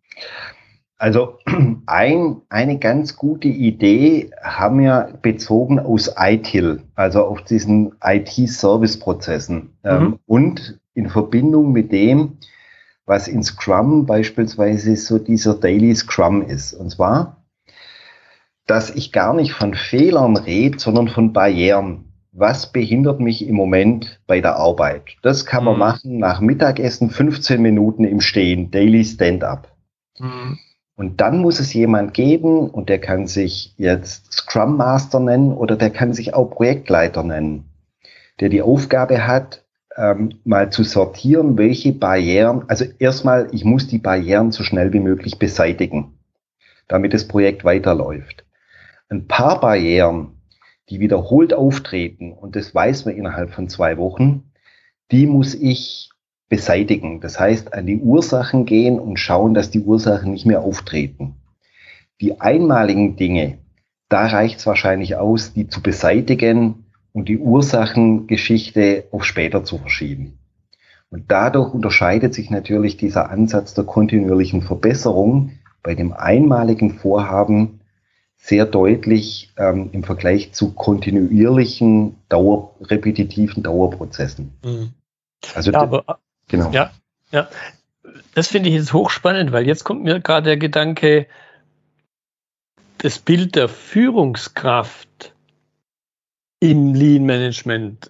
Also 0.97 1.37
ein, 1.85 2.41
eine 2.49 2.79
ganz 2.79 3.17
gute 3.17 3.49
Idee 3.49 4.31
haben 4.41 4.79
wir 4.79 5.19
bezogen 5.21 5.79
aus 5.79 6.13
ITIL, 6.17 6.81
also 6.95 7.25
auf 7.25 7.43
diesen 7.43 7.93
IT-Service-Prozessen 8.01 9.77
ähm, 9.83 10.03
mhm. 10.03 10.19
und 10.25 10.79
in 10.93 11.09
Verbindung 11.09 11.71
mit 11.71 11.91
dem, 11.91 12.37
was 13.05 13.27
in 13.27 13.43
Scrum 13.43 14.05
beispielsweise 14.05 14.95
so 14.95 15.19
dieser 15.19 15.55
Daily 15.55 15.93
Scrum 15.93 16.41
ist. 16.41 16.73
Und 16.73 16.91
zwar, 16.91 17.42
dass 18.65 18.89
ich 18.89 19.11
gar 19.11 19.33
nicht 19.33 19.53
von 19.53 19.73
Fehlern 19.73 20.37
rede, 20.37 20.79
sondern 20.79 21.07
von 21.07 21.33
Barrieren. 21.33 22.05
Was 22.31 22.71
behindert 22.71 23.19
mich 23.19 23.47
im 23.47 23.55
Moment 23.55 24.19
bei 24.25 24.41
der 24.41 24.55
Arbeit? 24.55 25.17
Das 25.21 25.45
kann 25.45 25.65
man 25.65 25.75
mhm. 25.75 25.79
machen 25.79 26.17
nach 26.17 26.41
Mittagessen 26.41 27.09
15 27.09 27.61
Minuten 27.61 28.03
im 28.05 28.21
Stehen, 28.21 28.71
Daily 28.71 29.03
Stand-up. 29.03 29.71
Mhm. 30.17 30.57
Und 30.95 31.21
dann 31.21 31.39
muss 31.39 31.59
es 31.59 31.73
jemand 31.73 32.13
geben 32.13 32.69
und 32.69 32.89
der 32.89 32.99
kann 32.99 33.27
sich 33.27 33.73
jetzt 33.77 34.31
Scrum 34.31 34.77
Master 34.77 35.19
nennen 35.19 35.51
oder 35.51 35.75
der 35.75 35.89
kann 35.89 36.13
sich 36.13 36.33
auch 36.33 36.51
Projektleiter 36.51 37.23
nennen, 37.23 37.65
der 38.39 38.49
die 38.49 38.61
Aufgabe 38.61 39.25
hat, 39.25 39.63
ähm, 39.95 40.39
mal 40.43 40.71
zu 40.71 40.83
sortieren, 40.83 41.57
welche 41.57 41.93
Barrieren, 41.93 42.63
also 42.67 42.85
erstmal, 42.99 43.47
ich 43.51 43.63
muss 43.63 43.87
die 43.87 43.99
Barrieren 43.99 44.51
so 44.51 44.63
schnell 44.63 44.93
wie 44.93 44.99
möglich 44.99 45.39
beseitigen, 45.39 46.17
damit 46.87 47.13
das 47.13 47.27
Projekt 47.27 47.63
weiterläuft. 47.63 48.42
Ein 49.13 49.27
paar 49.27 49.59
Barrieren, 49.59 50.41
die 50.89 50.99
wiederholt 50.99 51.53
auftreten, 51.53 52.33
und 52.33 52.55
das 52.55 52.73
weiß 52.73 53.05
man 53.05 53.15
innerhalb 53.15 53.51
von 53.51 53.69
zwei 53.69 53.99
Wochen, 53.99 54.51
die 55.11 55.27
muss 55.27 55.53
ich 55.53 56.09
beseitigen. 56.49 57.21
Das 57.21 57.39
heißt, 57.39 57.75
an 57.75 57.85
die 57.85 57.99
Ursachen 57.99 58.65
gehen 58.65 58.99
und 58.99 59.19
schauen, 59.19 59.53
dass 59.53 59.69
die 59.69 59.81
Ursachen 59.81 60.31
nicht 60.31 60.47
mehr 60.47 60.63
auftreten. 60.63 61.35
Die 62.21 62.41
einmaligen 62.41 63.15
Dinge, 63.15 63.59
da 64.09 64.25
reicht 64.25 64.57
es 64.57 64.65
wahrscheinlich 64.65 65.15
aus, 65.15 65.53
die 65.53 65.67
zu 65.67 65.83
beseitigen 65.83 66.85
und 67.11 67.29
die 67.29 67.37
Ursachengeschichte 67.37 69.09
auf 69.11 69.25
später 69.25 69.63
zu 69.63 69.77
verschieben. 69.77 70.39
Und 71.11 71.25
dadurch 71.27 71.71
unterscheidet 71.71 72.33
sich 72.33 72.49
natürlich 72.49 72.97
dieser 72.97 73.29
Ansatz 73.29 73.75
der 73.75 73.83
kontinuierlichen 73.83 74.63
Verbesserung 74.63 75.51
bei 75.83 75.93
dem 75.93 76.13
einmaligen 76.13 76.95
Vorhaben 76.95 77.79
sehr 78.43 78.65
deutlich 78.65 79.53
ähm, 79.55 79.89
im 79.93 80.03
Vergleich 80.03 80.51
zu 80.51 80.73
kontinuierlichen, 80.73 82.17
Dauer, 82.27 82.75
repetitiven 82.81 83.63
Dauerprozessen. 83.63 84.51
Mhm. 84.65 84.93
Also 85.55 85.71
ja, 85.71 85.79
aber, 85.79 86.19
genau. 86.49 86.69
Ja, 86.71 86.91
ja. 87.31 87.47
Das 88.35 88.49
finde 88.49 88.67
ich 88.67 88.75
jetzt 88.75 88.91
hochspannend, 88.91 89.53
weil 89.53 89.65
jetzt 89.65 89.85
kommt 89.85 90.03
mir 90.03 90.19
gerade 90.19 90.43
der 90.49 90.57
Gedanke, 90.57 91.27
das 92.97 93.17
Bild 93.17 93.55
der 93.55 93.69
Führungskraft 93.69 95.33
im 96.59 96.93
Lean 96.93 97.23
Management 97.23 98.09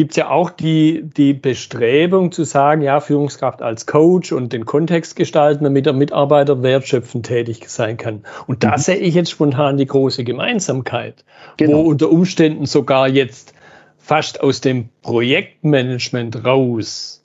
gibt 0.00 0.12
es 0.12 0.16
ja 0.16 0.30
auch 0.30 0.48
die, 0.48 1.02
die 1.04 1.34
Bestrebung 1.34 2.32
zu 2.32 2.44
sagen, 2.44 2.80
ja, 2.80 3.00
Führungskraft 3.00 3.60
als 3.60 3.84
Coach 3.84 4.32
und 4.32 4.50
den 4.54 4.64
Kontext 4.64 5.14
gestalten, 5.14 5.62
damit 5.64 5.84
der 5.84 5.92
Mitarbeiter 5.92 6.62
wertschöpfend 6.62 7.26
tätig 7.26 7.68
sein 7.68 7.98
kann. 7.98 8.22
Und 8.46 8.64
da 8.64 8.78
mhm. 8.78 8.80
sehe 8.80 8.96
ich 8.96 9.14
jetzt 9.14 9.30
spontan 9.30 9.76
die 9.76 9.84
große 9.84 10.24
Gemeinsamkeit, 10.24 11.22
genau. 11.58 11.76
wo 11.76 11.80
unter 11.82 12.10
Umständen 12.10 12.64
sogar 12.64 13.08
jetzt 13.08 13.52
fast 13.98 14.40
aus 14.40 14.62
dem 14.62 14.88
Projektmanagement 15.02 16.46
raus 16.46 17.22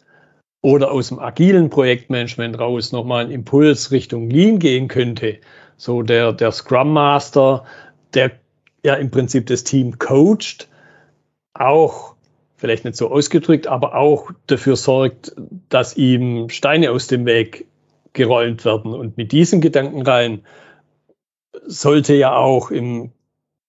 oder 0.62 0.92
aus 0.92 1.08
dem 1.08 1.20
agilen 1.20 1.70
Projektmanagement 1.70 2.60
raus 2.60 2.92
nochmal 2.92 3.24
ein 3.24 3.32
Impuls 3.32 3.92
Richtung 3.92 4.30
Lean 4.30 4.60
gehen 4.60 4.90
könnte. 4.90 5.38
So 5.78 6.02
der, 6.02 6.34
der 6.34 6.52
Scrum 6.52 6.92
Master, 6.92 7.64
der 8.14 8.32
ja 8.84 8.96
im 8.96 9.12
Prinzip 9.12 9.46
das 9.46 9.64
Team 9.64 9.98
coacht, 9.98 10.68
auch 11.54 12.15
vielleicht 12.58 12.86
nicht 12.86 12.98
so 12.98 13.12
ausgedrückt, 13.12 13.68
aber 13.68 13.96
auch 13.96 14.32
dafür 14.48 14.76
sorgt, 14.76 15.36
dass 15.70 15.98
ihm 15.98 16.50
Steine 16.50 16.92
aus 16.92 17.08
dem 17.08 17.26
Weg 17.26 17.66
gerollt 18.14 18.66
werden. 18.66 18.94
Und 18.94 19.18
mit 19.18 19.32
diesen 19.32 19.62
Gedanken 19.62 20.02
rein 20.02 20.42
sollte 21.66 22.14
ja 22.14 22.36
auch 22.36 22.72
im 22.72 23.12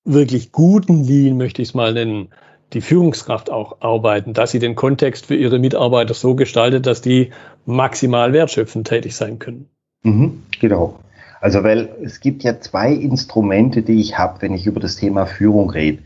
wirklich 0.05 0.53
guten 0.53 1.03
Lean, 1.03 1.37
möchte 1.37 1.63
ich 1.63 1.69
es 1.69 1.75
mal 1.75 1.93
nennen, 1.93 2.29
die 2.73 2.81
Führungskraft 2.81 3.51
auch 3.51 3.81
arbeiten, 3.81 4.33
dass 4.33 4.51
sie 4.51 4.59
den 4.59 4.75
Kontext 4.75 5.27
für 5.27 5.37
ihre 5.37 5.59
Mitarbeiter 5.59 6.15
so 6.15 6.35
gestaltet, 6.35 6.87
dass 6.87 7.01
die 7.01 7.31
maximal 7.65 8.33
wertschöpfend 8.33 8.89
tätig 8.89 9.15
sein 9.15 9.39
können. 9.39 9.69
Mhm, 10.03 10.43
genau. 10.61 10.99
Also 11.41 11.63
weil 11.63 11.89
es 12.03 12.21
gibt 12.21 12.43
ja 12.43 12.61
zwei 12.61 12.93
Instrumente, 12.93 13.83
die 13.83 14.01
ich 14.01 14.19
habe, 14.19 14.43
wenn 14.43 14.55
ich 14.55 14.67
über 14.67 14.81
das 14.81 14.97
Thema 14.97 15.27
Führung 15.27 15.71
rede. 15.71 16.03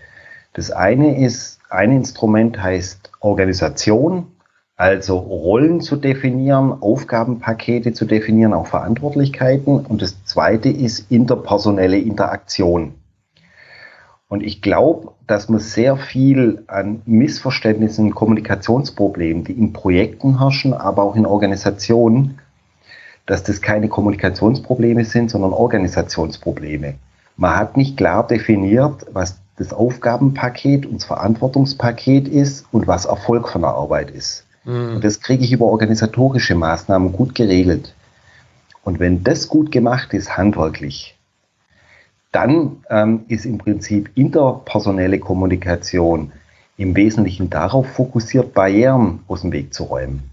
Das 0.52 0.70
eine 0.70 1.24
ist 1.24 1.59
ein 1.70 1.92
Instrument 1.92 2.62
heißt 2.62 3.12
Organisation, 3.20 4.26
also 4.76 5.18
Rollen 5.18 5.80
zu 5.80 5.96
definieren, 5.96 6.80
Aufgabenpakete 6.80 7.92
zu 7.92 8.06
definieren, 8.06 8.54
auch 8.54 8.66
Verantwortlichkeiten. 8.66 9.84
Und 9.84 10.00
das 10.00 10.24
zweite 10.24 10.70
ist 10.70 11.10
interpersonelle 11.10 11.98
Interaktion. 11.98 12.94
Und 14.28 14.42
ich 14.42 14.62
glaube, 14.62 15.12
dass 15.26 15.48
man 15.48 15.60
sehr 15.60 15.96
viel 15.96 16.62
an 16.68 17.02
Missverständnissen, 17.04 18.14
Kommunikationsproblemen, 18.14 19.44
die 19.44 19.52
in 19.52 19.72
Projekten 19.72 20.38
herrschen, 20.38 20.72
aber 20.72 21.02
auch 21.02 21.16
in 21.16 21.26
Organisationen, 21.26 22.38
dass 23.26 23.42
das 23.42 23.60
keine 23.60 23.88
Kommunikationsprobleme 23.88 25.04
sind, 25.04 25.30
sondern 25.30 25.52
Organisationsprobleme. 25.52 26.94
Man 27.36 27.56
hat 27.56 27.76
nicht 27.76 27.96
klar 27.96 28.26
definiert, 28.26 29.06
was 29.12 29.39
das 29.56 29.72
Aufgabenpaket 29.72 30.86
und 30.86 30.96
das 30.96 31.04
Verantwortungspaket 31.04 32.28
ist 32.28 32.66
und 32.72 32.86
was 32.86 33.04
Erfolg 33.04 33.48
von 33.48 33.62
der 33.62 33.70
Arbeit 33.70 34.10
ist. 34.10 34.44
Mhm. 34.64 34.96
Und 34.96 35.04
das 35.04 35.20
kriege 35.20 35.44
ich 35.44 35.52
über 35.52 35.66
organisatorische 35.66 36.54
Maßnahmen 36.54 37.12
gut 37.12 37.34
geregelt. 37.34 37.94
Und 38.82 39.00
wenn 39.00 39.22
das 39.22 39.48
gut 39.48 39.70
gemacht 39.70 40.14
ist, 40.14 40.36
handwerklich, 40.36 41.16
dann 42.32 42.84
ähm, 42.88 43.24
ist 43.28 43.44
im 43.44 43.58
Prinzip 43.58 44.10
interpersonelle 44.14 45.18
Kommunikation 45.18 46.32
im 46.76 46.96
Wesentlichen 46.96 47.50
darauf 47.50 47.86
fokussiert, 47.88 48.54
Barrieren 48.54 49.20
aus 49.28 49.42
dem 49.42 49.52
Weg 49.52 49.74
zu 49.74 49.84
räumen. 49.84 50.29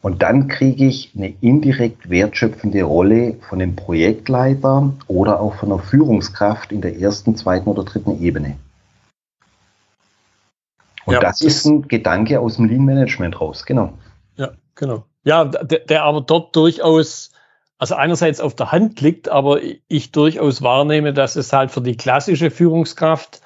Und 0.00 0.22
dann 0.22 0.46
kriege 0.46 0.86
ich 0.86 1.12
eine 1.16 1.34
indirekt 1.40 2.08
wertschöpfende 2.08 2.82
Rolle 2.84 3.34
von 3.48 3.58
dem 3.58 3.74
Projektleiter 3.74 4.92
oder 5.08 5.40
auch 5.40 5.56
von 5.56 5.70
der 5.70 5.78
Führungskraft 5.78 6.70
in 6.70 6.80
der 6.80 6.98
ersten, 6.98 7.36
zweiten 7.36 7.68
oder 7.68 7.84
dritten 7.84 8.22
Ebene. 8.22 8.56
Und 11.04 11.14
ja, 11.14 11.20
das, 11.20 11.38
das 11.38 11.48
ist 11.48 11.64
ein 11.64 11.88
Gedanke 11.88 12.38
aus 12.38 12.56
dem 12.56 12.66
Lean 12.66 12.84
Management 12.84 13.40
raus, 13.40 13.64
genau. 13.64 13.94
Ja, 14.36 14.50
genau. 14.74 15.04
Ja, 15.24 15.44
der, 15.44 15.80
der 15.80 16.04
aber 16.04 16.20
dort 16.20 16.54
durchaus, 16.54 17.32
also 17.78 17.94
einerseits 17.94 18.40
auf 18.40 18.54
der 18.54 18.70
Hand 18.70 19.00
liegt, 19.00 19.28
aber 19.28 19.60
ich 19.88 20.12
durchaus 20.12 20.62
wahrnehme, 20.62 21.12
dass 21.12 21.34
es 21.34 21.52
halt 21.52 21.70
für 21.70 21.80
die 21.80 21.96
klassische 21.96 22.50
Führungskraft 22.50 23.40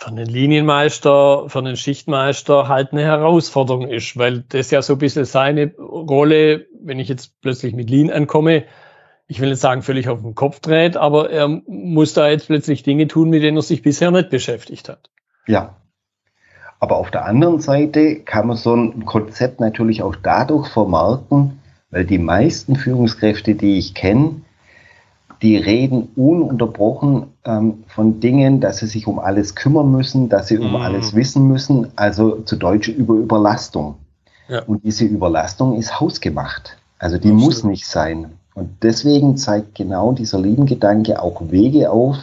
für 0.00 0.08
einen 0.08 0.24
Linienmeister, 0.24 1.44
für 1.48 1.58
einen 1.58 1.76
Schichtmeister 1.76 2.68
halt 2.68 2.92
eine 2.92 3.02
Herausforderung 3.02 3.86
ist, 3.86 4.16
weil 4.16 4.44
das 4.48 4.70
ja 4.70 4.80
so 4.80 4.94
ein 4.94 4.98
bisschen 4.98 5.26
seine 5.26 5.74
Rolle, 5.76 6.64
wenn 6.82 6.98
ich 6.98 7.08
jetzt 7.08 7.38
plötzlich 7.42 7.74
mit 7.74 7.90
Lean 7.90 8.08
ankomme, 8.10 8.64
ich 9.26 9.40
will 9.40 9.50
nicht 9.50 9.60
sagen, 9.60 9.82
völlig 9.82 10.08
auf 10.08 10.22
den 10.22 10.34
Kopf 10.34 10.60
dreht, 10.60 10.96
aber 10.96 11.28
er 11.28 11.48
muss 11.66 12.14
da 12.14 12.30
jetzt 12.30 12.46
plötzlich 12.46 12.82
Dinge 12.82 13.08
tun, 13.08 13.28
mit 13.28 13.42
denen 13.42 13.58
er 13.58 13.62
sich 13.62 13.82
bisher 13.82 14.10
nicht 14.10 14.30
beschäftigt 14.30 14.88
hat. 14.88 15.10
Ja. 15.46 15.76
Aber 16.78 16.96
auf 16.96 17.10
der 17.10 17.26
anderen 17.26 17.60
Seite 17.60 18.20
kann 18.20 18.46
man 18.46 18.56
so 18.56 18.74
ein 18.74 19.04
Konzept 19.04 19.60
natürlich 19.60 20.02
auch 20.02 20.16
dadurch 20.16 20.68
vermarkten, 20.68 21.60
weil 21.90 22.06
die 22.06 22.18
meisten 22.18 22.74
Führungskräfte, 22.74 23.54
die 23.54 23.76
ich 23.76 23.92
kenne, 23.92 24.40
die 25.42 25.56
reden 25.56 26.08
ununterbrochen 26.16 27.28
ähm, 27.44 27.84
von 27.88 28.20
Dingen, 28.20 28.60
dass 28.60 28.78
sie 28.78 28.86
sich 28.86 29.06
um 29.06 29.18
alles 29.18 29.54
kümmern 29.54 29.90
müssen, 29.90 30.28
dass 30.28 30.48
sie 30.48 30.58
um 30.58 30.70
mhm. 30.70 30.76
alles 30.76 31.14
wissen 31.14 31.48
müssen, 31.48 31.88
also 31.96 32.42
zu 32.42 32.56
Deutsch 32.56 32.88
über 32.88 33.14
Überlastung. 33.14 33.96
Ja. 34.48 34.62
Und 34.64 34.84
diese 34.84 35.04
Überlastung 35.04 35.76
ist 35.76 36.00
hausgemacht. 36.00 36.76
Also 36.98 37.16
die 37.16 37.30
Absolut. 37.30 37.44
muss 37.44 37.64
nicht 37.64 37.86
sein. 37.86 38.32
Und 38.54 38.82
deswegen 38.82 39.36
zeigt 39.36 39.76
genau 39.76 40.12
dieser 40.12 40.38
Lean-Gedanke 40.38 41.22
auch 41.22 41.40
Wege 41.50 41.90
auf 41.90 42.16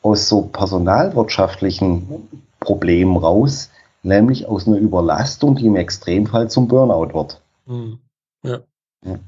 aus 0.00 0.28
so 0.28 0.42
personalwirtschaftlichen 0.42 2.28
Problemen 2.60 3.16
raus, 3.16 3.70
nämlich 4.02 4.48
aus 4.48 4.66
einer 4.66 4.78
Überlastung, 4.78 5.54
die 5.56 5.66
im 5.66 5.76
Extremfall 5.76 6.48
zum 6.48 6.68
Burnout 6.68 7.14
wird. 7.14 7.40
Mhm. 7.66 7.98
Ja. 8.42 8.58
ja. 9.04 9.18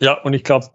Ja, 0.00 0.20
und 0.22 0.32
ich 0.32 0.42
glaube, 0.42 0.66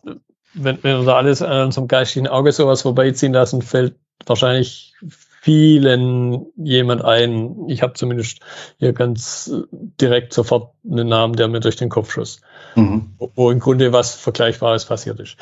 wenn, 0.58 0.84
wenn 0.84 1.00
wir 1.00 1.06
da 1.06 1.15
alles 1.15 1.41
an 1.41 1.67
unserem 1.67 1.88
geistigen 1.88 2.28
Auge 2.28 2.52
sowas 2.52 2.82
vorbeiziehen 2.82 3.34
lassen, 3.34 3.62
fällt 3.62 3.96
wahrscheinlich 4.26 4.93
vielen 5.41 6.48
jemand 6.58 7.06
ein. 7.06 7.70
Ich 7.70 7.82
habe 7.82 7.93
zumindest 7.93 8.39
hier 8.80 8.93
ganz 8.93 9.52
direkt 9.72 10.34
sofort 10.34 10.74
einen 10.89 11.08
Namen, 11.08 11.36
der 11.36 11.48
mir 11.48 11.60
durch 11.60 11.78
den 11.78 11.89
Kopf 11.89 12.12
schoss, 12.12 12.41
mhm. 12.76 13.12
wo, 13.17 13.32
wo 13.36 13.52
im 13.52 13.60
Grunde 13.60 13.93
was 13.93 14.15
Vergleichbares 14.15 14.86
passiert 14.86 15.20
ist. 15.20 15.38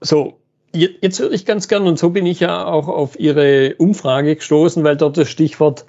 So, 0.00 0.40
jetzt 0.72 1.20
würde 1.20 1.34
ich 1.34 1.46
ganz 1.46 1.68
gern, 1.68 1.86
und 1.86 1.98
so 1.98 2.10
bin 2.10 2.26
ich 2.26 2.40
ja 2.40 2.66
auch 2.66 2.88
auf 2.88 3.18
Ihre 3.18 3.74
Umfrage 3.76 4.36
gestoßen, 4.36 4.84
weil 4.84 4.96
dort 4.96 5.16
das 5.16 5.28
Stichwort 5.28 5.86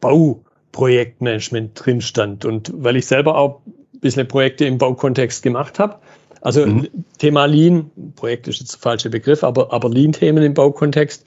Bauprojektmanagement 0.00 1.72
drin 1.84 2.00
stand 2.00 2.44
und 2.44 2.72
weil 2.74 2.96
ich 2.96 3.06
selber 3.06 3.36
auch 3.36 3.60
ein 3.66 4.00
bisschen 4.00 4.28
Projekte 4.28 4.64
im 4.64 4.78
Baukontext 4.78 5.42
gemacht 5.42 5.78
habe 5.78 5.98
also 6.44 6.66
mhm. 6.66 6.88
Thema 7.16 7.46
Lean, 7.46 7.90
Projekt 8.16 8.46
ist 8.48 8.60
jetzt 8.60 8.74
der 8.74 8.80
falsche 8.80 9.08
Begriff, 9.08 9.42
aber, 9.42 9.72
aber 9.72 9.88
Lean-Themen 9.88 10.44
im 10.44 10.52
Baukontext, 10.52 11.24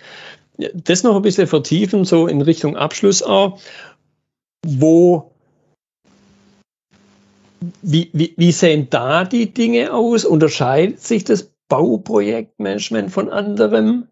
das 0.73 1.01
noch 1.01 1.15
ein 1.15 1.23
bisschen 1.23 1.47
vertiefen, 1.47 2.06
so 2.06 2.27
in 2.27 2.39
Richtung 2.41 2.77
Abschluss 2.77 3.23
auch, 3.23 3.60
wo 4.63 5.32
wie, 7.82 8.12
wie, 8.13 8.36
wie 8.38 8.51
sehen 8.51 8.91
da 8.91 9.23
die 9.23 9.51
Dinge 9.51 9.91
aus? 9.91 10.23
Unterscheidet 10.23 11.01
sich 11.01 11.23
das 11.23 11.51
Bauprojektmanagement 11.67 13.12
von 13.12 13.30
anderem? 13.30 14.10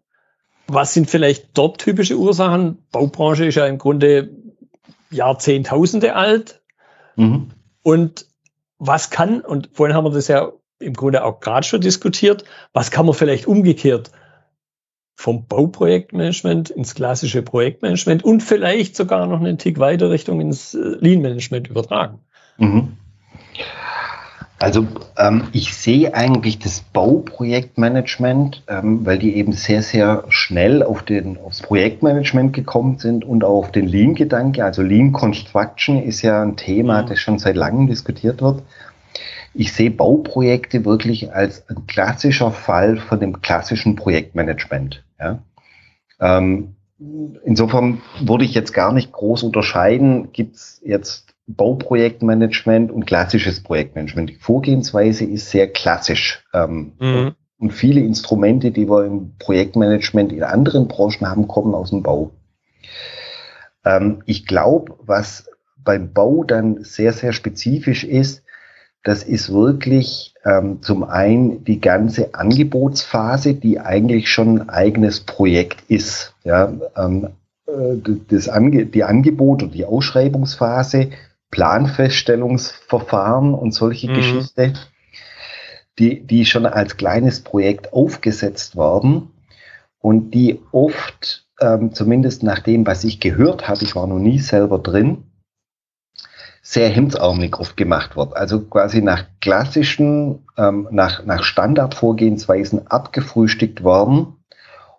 Was 0.66 0.92
sind 0.92 1.08
vielleicht 1.08 1.50
dort 1.54 1.80
typische 1.80 2.16
Ursachen? 2.16 2.78
Baubranche 2.90 3.46
ist 3.46 3.54
ja 3.54 3.66
im 3.66 3.78
Grunde 3.78 4.30
Jahrzehntausende 5.12 6.16
alt. 6.16 6.62
Mhm. 7.14 7.50
Und 7.84 8.26
was 8.78 9.10
kann, 9.10 9.40
und 9.40 9.70
vorhin 9.72 9.94
haben 9.94 10.04
wir 10.04 10.10
das 10.10 10.26
ja 10.26 10.52
im 10.78 10.94
Grunde 10.94 11.24
auch 11.24 11.40
gerade 11.40 11.66
schon 11.66 11.80
diskutiert. 11.80 12.44
Was 12.72 12.90
kann 12.90 13.06
man 13.06 13.14
vielleicht 13.14 13.46
umgekehrt 13.46 14.10
vom 15.14 15.46
Bauprojektmanagement 15.46 16.70
ins 16.70 16.94
klassische 16.94 17.42
Projektmanagement 17.42 18.22
und 18.22 18.42
vielleicht 18.42 18.96
sogar 18.96 19.26
noch 19.26 19.40
einen 19.40 19.58
Tick 19.58 19.78
weiter 19.78 20.10
Richtung 20.10 20.40
ins 20.40 20.74
äh, 20.74 20.78
Lean-Management 21.00 21.68
übertragen? 21.68 22.18
Mhm. 22.58 22.96
Also 24.58 24.86
ähm, 25.18 25.48
ich 25.52 25.74
sehe 25.74 26.14
eigentlich 26.14 26.58
das 26.58 26.80
Bauprojektmanagement, 26.80 28.62
ähm, 28.68 29.04
weil 29.04 29.18
die 29.18 29.36
eben 29.36 29.52
sehr, 29.52 29.82
sehr 29.82 30.24
schnell 30.28 30.82
auf 30.82 31.02
den, 31.02 31.38
aufs 31.38 31.60
Projektmanagement 31.60 32.54
gekommen 32.54 32.98
sind 32.98 33.24
und 33.24 33.44
auch 33.44 33.58
auf 33.58 33.72
den 33.72 33.86
Lean-Gedanke. 33.86 34.64
Also 34.64 34.80
Lean 34.80 35.12
Construction 35.12 36.02
ist 36.02 36.22
ja 36.22 36.42
ein 36.42 36.56
Thema, 36.56 37.02
mhm. 37.02 37.06
das 37.06 37.20
schon 37.20 37.38
seit 37.38 37.56
langem 37.56 37.86
diskutiert 37.86 38.40
wird 38.40 38.62
ich 39.56 39.72
sehe 39.72 39.90
Bauprojekte 39.90 40.84
wirklich 40.84 41.32
als 41.32 41.68
ein 41.68 41.86
klassischer 41.86 42.50
Fall 42.50 42.96
von 42.98 43.20
dem 43.20 43.40
klassischen 43.40 43.96
Projektmanagement. 43.96 45.04
Ja? 45.18 45.42
Ähm, 46.20 46.76
insofern 47.44 48.00
würde 48.20 48.44
ich 48.44 48.54
jetzt 48.54 48.72
gar 48.72 48.92
nicht 48.92 49.12
groß 49.12 49.42
unterscheiden, 49.42 50.32
gibt 50.32 50.56
es 50.56 50.80
jetzt 50.84 51.34
Bauprojektmanagement 51.46 52.90
und 52.90 53.06
klassisches 53.06 53.62
Projektmanagement. 53.62 54.30
Die 54.30 54.34
Vorgehensweise 54.34 55.24
ist 55.24 55.50
sehr 55.50 55.68
klassisch. 55.68 56.44
Ähm, 56.52 56.92
mhm. 56.98 57.34
Und 57.58 57.72
viele 57.72 58.00
Instrumente, 58.00 58.70
die 58.70 58.88
wir 58.88 59.04
im 59.06 59.36
Projektmanagement 59.38 60.32
in 60.32 60.42
anderen 60.42 60.88
Branchen 60.88 61.28
haben, 61.28 61.48
kommen 61.48 61.74
aus 61.74 61.90
dem 61.90 62.02
Bau. 62.02 62.32
Ähm, 63.84 64.22
ich 64.26 64.46
glaube, 64.46 64.96
was 64.98 65.48
beim 65.78 66.12
Bau 66.12 66.42
dann 66.42 66.82
sehr, 66.82 67.12
sehr 67.12 67.32
spezifisch 67.32 68.04
ist, 68.04 68.42
das 69.06 69.22
ist 69.22 69.52
wirklich 69.52 70.34
ähm, 70.44 70.82
zum 70.82 71.04
einen 71.04 71.62
die 71.62 71.80
ganze 71.80 72.34
Angebotsphase, 72.34 73.54
die 73.54 73.78
eigentlich 73.78 74.28
schon 74.28 74.62
ein 74.62 74.68
eigenes 74.68 75.20
Projekt 75.20 75.84
ist. 75.86 76.34
Ja, 76.42 76.72
ähm, 76.96 77.28
äh, 77.68 77.98
das 78.28 78.48
Ange 78.48 78.86
die 78.86 79.04
Angebot 79.04 79.62
und 79.62 79.74
die 79.74 79.84
Ausschreibungsphase, 79.84 81.10
Planfeststellungsverfahren 81.52 83.54
und 83.54 83.72
solche 83.72 84.10
mhm. 84.10 84.14
Geschichte, 84.14 84.72
die, 86.00 86.26
die 86.26 86.44
schon 86.44 86.66
als 86.66 86.96
kleines 86.96 87.42
Projekt 87.42 87.92
aufgesetzt 87.92 88.76
werden 88.76 89.30
und 90.00 90.32
die 90.32 90.58
oft, 90.72 91.46
ähm, 91.60 91.92
zumindest 91.92 92.42
nach 92.42 92.58
dem, 92.58 92.84
was 92.84 93.04
ich 93.04 93.20
gehört 93.20 93.68
habe, 93.68 93.84
ich 93.84 93.94
war 93.94 94.08
noch 94.08 94.18
nie 94.18 94.40
selber 94.40 94.80
drin, 94.80 95.22
sehr 96.68 96.88
hemdsärmelig 96.88 97.60
oft 97.60 97.76
gemacht 97.76 98.16
wird. 98.16 98.36
Also 98.36 98.60
quasi 98.62 99.00
nach 99.00 99.24
klassischen, 99.40 100.44
ähm, 100.58 100.88
nach, 100.90 101.24
nach 101.24 101.44
Standardvorgehensweisen 101.44 102.88
abgefrühstückt 102.88 103.84
worden, 103.84 104.34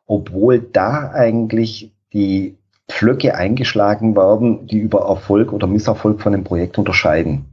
obwohl 0.06 0.62
da 0.62 1.12
eigentlich 1.12 1.92
die 2.14 2.58
Pflöcke 2.88 3.36
eingeschlagen 3.36 4.16
werden, 4.16 4.66
die 4.68 4.80
über 4.80 5.10
Erfolg 5.10 5.52
oder 5.52 5.68
Misserfolg 5.68 6.22
von 6.22 6.32
dem 6.32 6.46
Projekt 6.46 6.78
unterscheiden. 6.78 7.44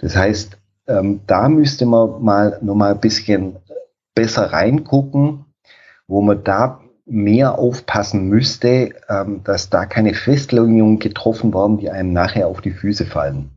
Das 0.00 0.16
heißt, 0.16 0.58
ähm, 0.88 1.20
da 1.28 1.48
müsste 1.48 1.86
man 1.86 2.20
mal 2.24 2.58
noch 2.60 2.74
mal 2.74 2.90
ein 2.90 3.00
bisschen 3.00 3.54
besser 4.16 4.52
reingucken, 4.52 5.44
wo 6.08 6.22
man 6.22 6.42
da 6.42 6.80
mehr 7.06 7.58
aufpassen 7.58 8.28
müsste, 8.28 8.94
ähm, 9.08 9.42
dass 9.44 9.70
da 9.70 9.86
keine 9.86 10.12
Festlegungen 10.12 10.98
getroffen 10.98 11.54
werden, 11.54 11.78
die 11.78 11.88
einem 11.88 12.12
nachher 12.12 12.48
auf 12.48 12.60
die 12.60 12.72
Füße 12.72 13.06
fallen. 13.06 13.50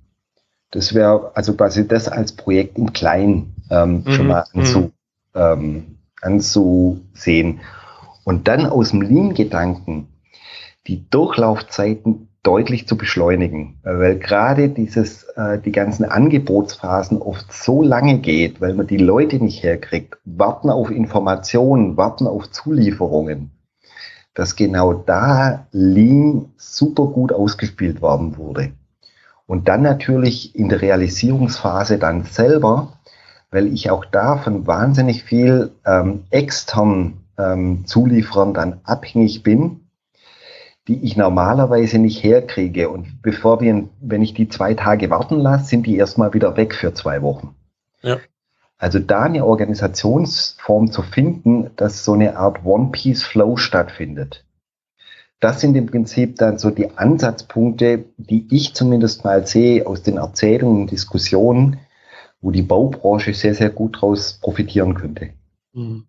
Das 0.71 0.93
wäre 0.93 1.31
also 1.33 1.55
quasi 1.55 1.87
das 1.87 2.07
als 2.07 2.31
Projekt 2.31 2.77
im 2.77 2.93
Kleinen 2.93 3.55
ähm, 3.71 4.03
mhm. 4.05 4.11
schon 4.11 4.27
mal 4.27 4.45
mhm. 4.53 4.59
anzu, 4.59 4.91
ähm, 5.33 5.97
anzusehen. 6.21 7.61
Und 8.23 8.47
dann 8.47 8.67
aus 8.67 8.91
dem 8.91 9.01
Lean-Gedanken 9.01 10.07
die 10.85 11.09
Durchlaufzeiten 11.09 12.28
deutlich 12.43 12.87
zu 12.87 12.97
beschleunigen, 12.97 13.79
weil 13.83 14.17
gerade 14.17 14.69
dieses, 14.69 15.23
äh, 15.35 15.59
die 15.59 15.71
ganzen 15.71 16.05
Angebotsphasen 16.05 17.21
oft 17.21 17.51
so 17.51 17.83
lange 17.83 18.19
geht, 18.19 18.61
weil 18.61 18.73
man 18.73 18.87
die 18.87 18.97
Leute 18.97 19.43
nicht 19.43 19.61
herkriegt, 19.61 20.17
warten 20.23 20.69
auf 20.69 20.89
Informationen, 20.89 21.97
warten 21.97 22.27
auf 22.27 22.49
Zulieferungen, 22.49 23.51
dass 24.33 24.55
genau 24.55 24.93
da 24.93 25.67
Lean 25.71 26.53
super 26.55 27.07
gut 27.07 27.33
ausgespielt 27.33 28.01
worden 28.01 28.37
wurde. 28.37 28.71
Und 29.45 29.67
dann 29.67 29.81
natürlich 29.81 30.55
in 30.55 30.69
der 30.69 30.81
Realisierungsphase 30.81 31.97
dann 31.97 32.23
selber, 32.23 32.93
weil 33.51 33.67
ich 33.67 33.89
auch 33.89 34.05
da 34.05 34.37
von 34.37 34.65
wahnsinnig 34.67 35.23
viel 35.23 35.71
ähm, 35.85 36.23
externen 36.29 37.25
ähm, 37.37 37.85
Zulieferern 37.85 38.53
dann 38.53 38.79
abhängig 38.83 39.43
bin, 39.43 39.88
die 40.89 41.03
ich 41.03 41.15
normalerweise 41.15 41.99
nicht 41.99 42.23
herkriege. 42.23 42.89
Und 42.89 43.21
bevor 43.21 43.61
wir, 43.61 43.87
wenn 44.01 44.23
ich 44.23 44.33
die 44.33 44.49
zwei 44.49 44.73
Tage 44.73 45.09
warten 45.09 45.39
lasse, 45.39 45.65
sind 45.65 45.85
die 45.85 45.95
erstmal 45.95 46.33
wieder 46.33 46.57
weg 46.57 46.73
für 46.73 46.93
zwei 46.93 47.21
Wochen. 47.21 47.55
Ja. 48.01 48.17
Also 48.79 48.97
da 48.97 49.21
eine 49.21 49.45
Organisationsform 49.45 50.91
zu 50.91 51.03
finden, 51.03 51.69
dass 51.75 52.03
so 52.03 52.13
eine 52.13 52.37
Art 52.37 52.65
One-Piece-Flow 52.65 53.57
stattfindet. 53.57 54.45
Das 55.39 55.61
sind 55.61 55.75
im 55.75 55.85
Prinzip 55.85 56.37
dann 56.37 56.57
so 56.57 56.71
die 56.71 56.97
Ansatzpunkte, 56.97 58.05
die 58.17 58.47
ich 58.49 58.73
zumindest 58.73 59.23
mal 59.23 59.45
sehe 59.45 59.85
aus 59.85 60.01
den 60.01 60.17
Erzählungen 60.17 60.81
und 60.81 60.91
Diskussionen, 60.91 61.79
wo 62.41 62.51
die 62.51 62.61
Baubranche 62.61 63.33
sehr, 63.33 63.53
sehr 63.53 63.69
gut 63.69 63.97
daraus 63.97 64.39
profitieren 64.41 64.95
könnte. 64.95 65.29
Mhm. 65.73 66.05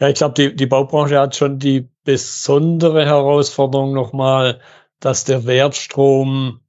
Ja, 0.00 0.08
ich 0.08 0.16
glaube, 0.16 0.34
die, 0.34 0.54
die 0.54 0.66
Baubranche 0.66 1.18
hat 1.18 1.36
schon 1.36 1.58
die 1.58 1.88
besondere 2.08 3.04
Herausforderung 3.04 3.92
nochmal, 3.92 4.60
dass 4.98 5.24
der 5.24 5.44
Wertstrom, 5.44 6.60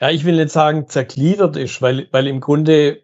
ja, 0.00 0.08
ich 0.08 0.24
will 0.24 0.36
nicht 0.36 0.48
sagen 0.48 0.88
zergliedert 0.88 1.58
ist, 1.58 1.82
weil, 1.82 2.08
weil 2.10 2.26
im 2.26 2.40
Grunde, 2.40 3.02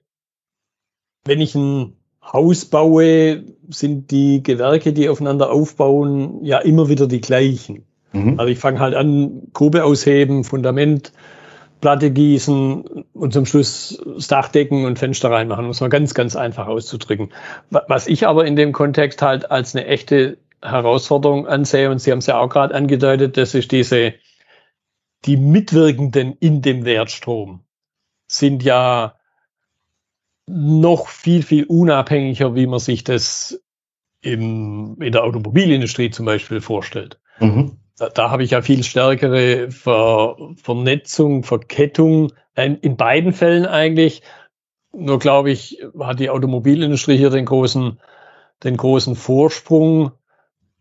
wenn 1.26 1.42
ich 1.42 1.54
ein 1.54 1.98
Haus 2.22 2.64
baue, 2.64 3.44
sind 3.68 4.10
die 4.12 4.42
Gewerke, 4.42 4.94
die 4.94 5.10
aufeinander 5.10 5.52
aufbauen, 5.52 6.42
ja 6.42 6.56
immer 6.56 6.88
wieder 6.88 7.06
die 7.06 7.20
gleichen. 7.20 7.84
Mhm. 8.12 8.40
Also 8.40 8.50
ich 8.50 8.58
fange 8.58 8.80
halt 8.80 8.94
an, 8.94 9.48
Grube 9.52 9.84
ausheben, 9.84 10.44
Fundament 10.44 11.12
Platte 11.82 12.12
gießen 12.12 13.04
und 13.12 13.32
zum 13.34 13.44
Schluss 13.44 14.02
das 14.06 14.28
Dach 14.28 14.48
decken 14.48 14.86
und 14.86 14.98
Fenster 14.98 15.30
reinmachen, 15.30 15.66
muss 15.66 15.82
man 15.82 15.90
ganz, 15.90 16.14
ganz 16.14 16.34
einfach 16.34 16.66
auszudrücken. 16.66 17.28
Was 17.68 18.06
ich 18.06 18.26
aber 18.26 18.46
in 18.46 18.56
dem 18.56 18.72
Kontext 18.72 19.20
halt 19.20 19.50
als 19.50 19.76
eine 19.76 19.84
echte 19.86 20.38
Herausforderung 20.62 21.46
ansehe, 21.46 21.90
und 21.90 21.98
Sie 21.98 22.10
haben 22.10 22.18
es 22.18 22.26
ja 22.26 22.38
auch 22.38 22.48
gerade 22.48 22.74
angedeutet, 22.74 23.36
das 23.36 23.54
ist 23.54 23.72
diese, 23.72 24.14
die 25.24 25.36
Mitwirkenden 25.36 26.36
in 26.38 26.62
dem 26.62 26.84
Wertstrom 26.84 27.64
sind 28.26 28.62
ja 28.62 29.16
noch 30.46 31.08
viel, 31.08 31.42
viel 31.42 31.64
unabhängiger, 31.64 32.54
wie 32.54 32.66
man 32.66 32.80
sich 32.80 33.04
das 33.04 33.62
im, 34.20 34.96
in 35.00 35.12
der 35.12 35.24
Automobilindustrie 35.24 36.10
zum 36.10 36.26
Beispiel 36.26 36.60
vorstellt. 36.60 37.20
Mhm 37.38 37.78
da, 38.02 38.08
da 38.08 38.30
habe 38.30 38.42
ich 38.42 38.50
ja 38.50 38.62
viel 38.62 38.82
stärkere 38.82 39.70
Ver, 39.70 40.36
Vernetzung, 40.56 41.44
Verkettung, 41.44 42.32
in, 42.56 42.76
in 42.78 42.96
beiden 42.96 43.32
Fällen 43.32 43.66
eigentlich. 43.66 44.22
Nur 44.92 45.18
glaube 45.18 45.50
ich, 45.50 45.82
hat 45.98 46.20
die 46.20 46.30
Automobilindustrie 46.30 47.16
hier 47.16 47.30
den 47.30 47.46
großen, 47.46 48.00
den 48.64 48.76
großen 48.76 49.16
Vorsprung, 49.16 50.12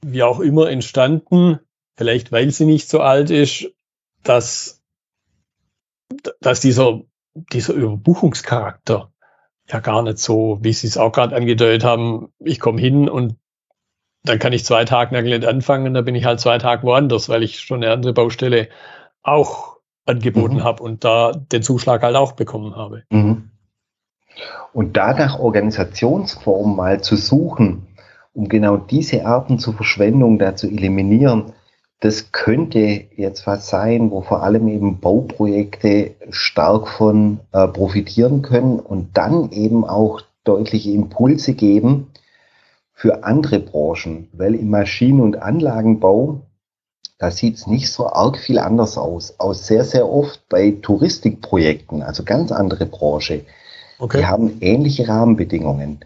wie 0.03 0.23
auch 0.23 0.39
immer 0.39 0.69
entstanden, 0.69 1.59
vielleicht 1.95 2.31
weil 2.31 2.51
sie 2.51 2.65
nicht 2.65 2.89
so 2.89 2.99
alt 2.99 3.29
ist, 3.29 3.71
dass, 4.23 4.81
dass 6.39 6.59
dieser, 6.59 7.01
dieser 7.33 7.73
Überbuchungscharakter 7.73 9.11
ja 9.67 9.79
gar 9.79 10.01
nicht 10.03 10.17
so, 10.17 10.59
wie 10.61 10.73
Sie 10.73 10.87
es 10.87 10.97
auch 10.97 11.11
gerade 11.11 11.35
angedeutet 11.35 11.83
haben, 11.83 12.33
ich 12.39 12.59
komme 12.59 12.81
hin 12.81 13.09
und 13.09 13.35
dann 14.23 14.39
kann 14.39 14.53
ich 14.53 14.65
zwei 14.65 14.85
Tage 14.85 15.19
nicht 15.21 15.45
anfangen 15.45 15.87
und 15.87 15.93
dann 15.93 16.05
bin 16.05 16.15
ich 16.15 16.25
halt 16.25 16.39
zwei 16.39 16.57
Tage 16.57 16.83
woanders, 16.83 17.29
weil 17.29 17.43
ich 17.43 17.59
schon 17.59 17.83
eine 17.83 17.93
andere 17.93 18.13
Baustelle 18.13 18.69
auch 19.23 19.77
angeboten 20.05 20.55
mhm. 20.55 20.63
habe 20.63 20.83
und 20.83 21.03
da 21.03 21.31
den 21.31 21.63
Zuschlag 21.63 22.03
halt 22.03 22.15
auch 22.15 22.33
bekommen 22.33 22.75
habe. 22.75 23.03
Mhm. 23.09 23.49
Und 24.73 24.95
da 24.95 25.13
nach 25.13 25.39
Organisationsformen 25.39 26.75
mal 26.75 27.01
zu 27.01 27.15
suchen, 27.15 27.87
um 28.33 28.47
genau 28.47 28.77
diese 28.77 29.25
Arten 29.25 29.59
zur 29.59 29.73
Verschwendung 29.73 30.39
da 30.39 30.55
zu 30.55 30.67
eliminieren, 30.67 31.53
das 31.99 32.31
könnte 32.31 32.79
jetzt 33.15 33.45
was 33.45 33.69
sein, 33.69 34.09
wo 34.09 34.21
vor 34.21 34.41
allem 34.41 34.67
eben 34.67 34.99
Bauprojekte 34.99 36.15
stark 36.31 36.87
von 36.87 37.39
äh, 37.51 37.67
profitieren 37.67 38.41
können 38.41 38.79
und 38.79 39.17
dann 39.17 39.51
eben 39.51 39.85
auch 39.85 40.21
deutliche 40.43 40.89
Impulse 40.91 41.53
geben, 41.53 42.07
für 43.01 43.23
andere 43.23 43.59
Branchen, 43.59 44.27
weil 44.31 44.53
im 44.53 44.69
Maschinen- 44.69 45.21
und 45.21 45.41
Anlagenbau, 45.41 46.41
da 47.17 47.31
sieht 47.31 47.55
es 47.55 47.65
nicht 47.65 47.91
so 47.91 48.05
arg 48.05 48.37
viel 48.37 48.59
anders 48.59 48.95
aus. 48.95 49.39
Aus 49.39 49.65
sehr, 49.65 49.85
sehr 49.85 50.07
oft 50.07 50.47
bei 50.49 50.77
Touristikprojekten, 50.83 52.03
also 52.03 52.23
ganz 52.23 52.51
andere 52.51 52.85
Branche. 52.85 53.43
Okay. 53.97 54.19
Die 54.19 54.25
haben 54.27 54.61
ähnliche 54.61 55.07
Rahmenbedingungen. 55.07 56.01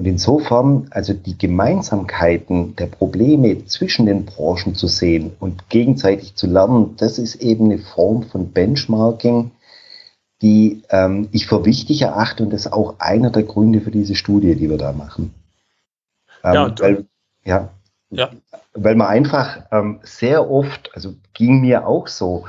Und 0.00 0.06
insofern, 0.06 0.86
also 0.92 1.12
die 1.12 1.36
Gemeinsamkeiten 1.36 2.74
der 2.74 2.86
Probleme 2.86 3.66
zwischen 3.66 4.06
den 4.06 4.24
Branchen 4.24 4.74
zu 4.74 4.86
sehen 4.86 5.32
und 5.40 5.68
gegenseitig 5.68 6.36
zu 6.36 6.46
lernen, 6.46 6.96
das 6.96 7.18
ist 7.18 7.34
eben 7.34 7.66
eine 7.66 7.76
Form 7.76 8.22
von 8.22 8.50
Benchmarking, 8.50 9.50
die 10.40 10.80
ähm, 10.88 11.28
ich 11.32 11.46
für 11.46 11.66
wichtig 11.66 12.00
erachte 12.00 12.44
und 12.44 12.50
das 12.50 12.64
ist 12.64 12.72
auch 12.72 12.94
einer 12.98 13.28
der 13.28 13.42
Gründe 13.42 13.82
für 13.82 13.90
diese 13.90 14.14
Studie, 14.14 14.54
die 14.54 14.70
wir 14.70 14.78
da 14.78 14.92
machen. 14.92 15.34
Ähm, 16.44 16.54
ja, 16.54 16.74
weil, 16.78 17.06
ja, 17.44 17.68
ja, 18.08 18.30
weil 18.72 18.94
man 18.94 19.08
einfach 19.08 19.64
ähm, 19.70 20.00
sehr 20.02 20.50
oft, 20.50 20.92
also 20.94 21.12
ging 21.34 21.60
mir 21.60 21.86
auch 21.86 22.08
so, 22.08 22.46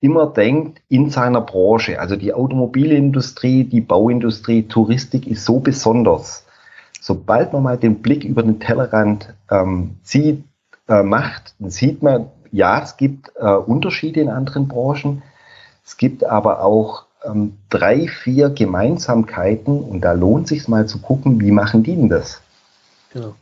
immer 0.00 0.28
denkt 0.28 0.80
in 0.88 1.10
seiner 1.10 1.42
Branche, 1.42 2.00
also 2.00 2.16
die 2.16 2.32
Automobilindustrie, 2.32 3.64
die 3.64 3.82
Bauindustrie, 3.82 4.62
Touristik 4.62 5.26
ist 5.26 5.44
so 5.44 5.60
besonders. 5.60 6.46
Sobald 7.00 7.52
man 7.52 7.62
mal 7.62 7.78
den 7.78 8.02
Blick 8.02 8.24
über 8.24 8.42
den 8.42 8.60
Tellerrand 8.60 9.34
ähm, 9.50 9.96
zieht, 10.02 10.44
äh, 10.88 11.02
macht, 11.02 11.54
dann 11.58 11.70
sieht 11.70 12.02
man, 12.02 12.26
ja, 12.52 12.82
es 12.82 12.96
gibt 12.96 13.32
äh, 13.36 13.54
Unterschiede 13.54 14.20
in 14.20 14.28
anderen 14.28 14.68
Branchen. 14.68 15.22
Es 15.84 15.96
gibt 15.96 16.24
aber 16.24 16.62
auch 16.62 17.06
ähm, 17.24 17.56
drei, 17.70 18.06
vier 18.06 18.50
Gemeinsamkeiten 18.50 19.82
und 19.82 20.02
da 20.02 20.12
lohnt 20.12 20.48
sich 20.48 20.68
mal 20.68 20.86
zu 20.86 20.98
gucken, 20.98 21.40
wie 21.40 21.52
machen 21.52 21.82
die 21.82 21.96
denn 21.96 22.08
das? 22.08 22.40
Genau. 23.12 23.34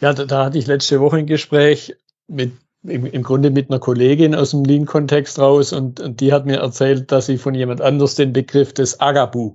Ja, 0.00 0.12
da, 0.12 0.24
da 0.24 0.44
hatte 0.46 0.58
ich 0.58 0.66
letzte 0.66 1.00
Woche 1.00 1.18
ein 1.18 1.26
Gespräch 1.26 1.96
mit 2.26 2.52
im, 2.82 3.06
im 3.06 3.22
Grunde 3.22 3.50
mit 3.50 3.70
einer 3.70 3.80
Kollegin 3.80 4.34
aus 4.34 4.50
dem 4.50 4.64
Lean-Kontext 4.64 5.38
raus 5.38 5.72
und, 5.72 6.00
und 6.00 6.20
die 6.20 6.32
hat 6.32 6.46
mir 6.46 6.58
erzählt, 6.58 7.10
dass 7.12 7.26
sie 7.26 7.38
von 7.38 7.54
jemand 7.54 7.80
anders 7.80 8.14
den 8.14 8.32
Begriff 8.32 8.72
des 8.72 9.00
Agabu, 9.00 9.54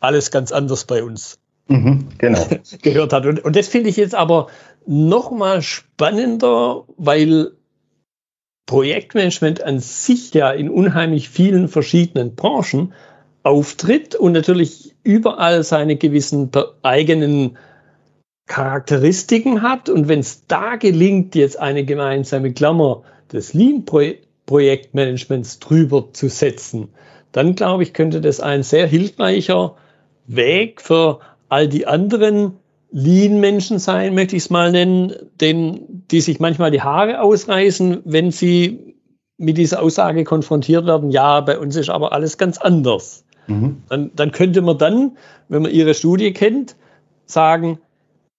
alles 0.00 0.30
ganz 0.30 0.52
anders 0.52 0.84
bei 0.84 1.02
uns, 1.02 1.38
mhm, 1.68 2.08
genau. 2.18 2.40
gehört 2.82 3.12
hat. 3.12 3.26
Und, 3.26 3.44
und 3.44 3.56
das 3.56 3.68
finde 3.68 3.90
ich 3.90 3.96
jetzt 3.96 4.14
aber 4.14 4.48
noch 4.86 5.30
mal 5.30 5.62
spannender, 5.62 6.84
weil 6.96 7.52
Projektmanagement 8.66 9.62
an 9.62 9.78
sich 9.78 10.32
ja 10.32 10.50
in 10.50 10.70
unheimlich 10.70 11.28
vielen 11.28 11.68
verschiedenen 11.68 12.34
Branchen 12.34 12.94
auftritt 13.42 14.14
und 14.14 14.32
natürlich 14.32 14.94
überall 15.02 15.62
seine 15.62 15.96
gewissen 15.96 16.50
eigenen 16.82 17.58
Charakteristiken 18.46 19.62
hat. 19.62 19.90
Und 19.90 20.08
wenn 20.08 20.20
es 20.20 20.46
da 20.46 20.76
gelingt, 20.76 21.34
jetzt 21.34 21.58
eine 21.58 21.84
gemeinsame 21.84 22.54
Klammer 22.54 23.02
des 23.32 23.52
Lean-Projektmanagements 23.52 25.58
drüber 25.58 26.08
zu 26.12 26.28
setzen, 26.28 26.88
dann 27.32 27.54
glaube 27.54 27.82
ich, 27.82 27.92
könnte 27.92 28.22
das 28.22 28.40
ein 28.40 28.62
sehr 28.62 28.86
hilfreicher 28.86 29.76
Weg 30.26 30.80
für 30.80 31.20
all 31.54 31.68
die 31.68 31.86
anderen 31.86 32.56
Lean-Menschen 32.90 33.78
sein, 33.78 34.14
möchte 34.16 34.34
ich 34.34 34.44
es 34.44 34.50
mal 34.50 34.72
nennen, 34.72 35.12
denen, 35.40 36.04
die 36.10 36.20
sich 36.20 36.40
manchmal 36.40 36.72
die 36.72 36.82
Haare 36.82 37.20
ausreißen, 37.20 38.02
wenn 38.04 38.32
sie 38.32 38.96
mit 39.36 39.56
dieser 39.56 39.80
Aussage 39.80 40.24
konfrontiert 40.24 40.86
werden, 40.86 41.12
ja, 41.12 41.40
bei 41.40 41.56
uns 41.56 41.76
ist 41.76 41.90
aber 41.90 42.12
alles 42.12 42.38
ganz 42.38 42.58
anders. 42.58 43.24
Mhm. 43.46 43.82
Dann, 43.88 44.10
dann 44.16 44.32
könnte 44.32 44.62
man 44.62 44.78
dann, 44.78 45.16
wenn 45.48 45.62
man 45.62 45.70
ihre 45.70 45.94
Studie 45.94 46.32
kennt, 46.32 46.74
sagen, 47.24 47.78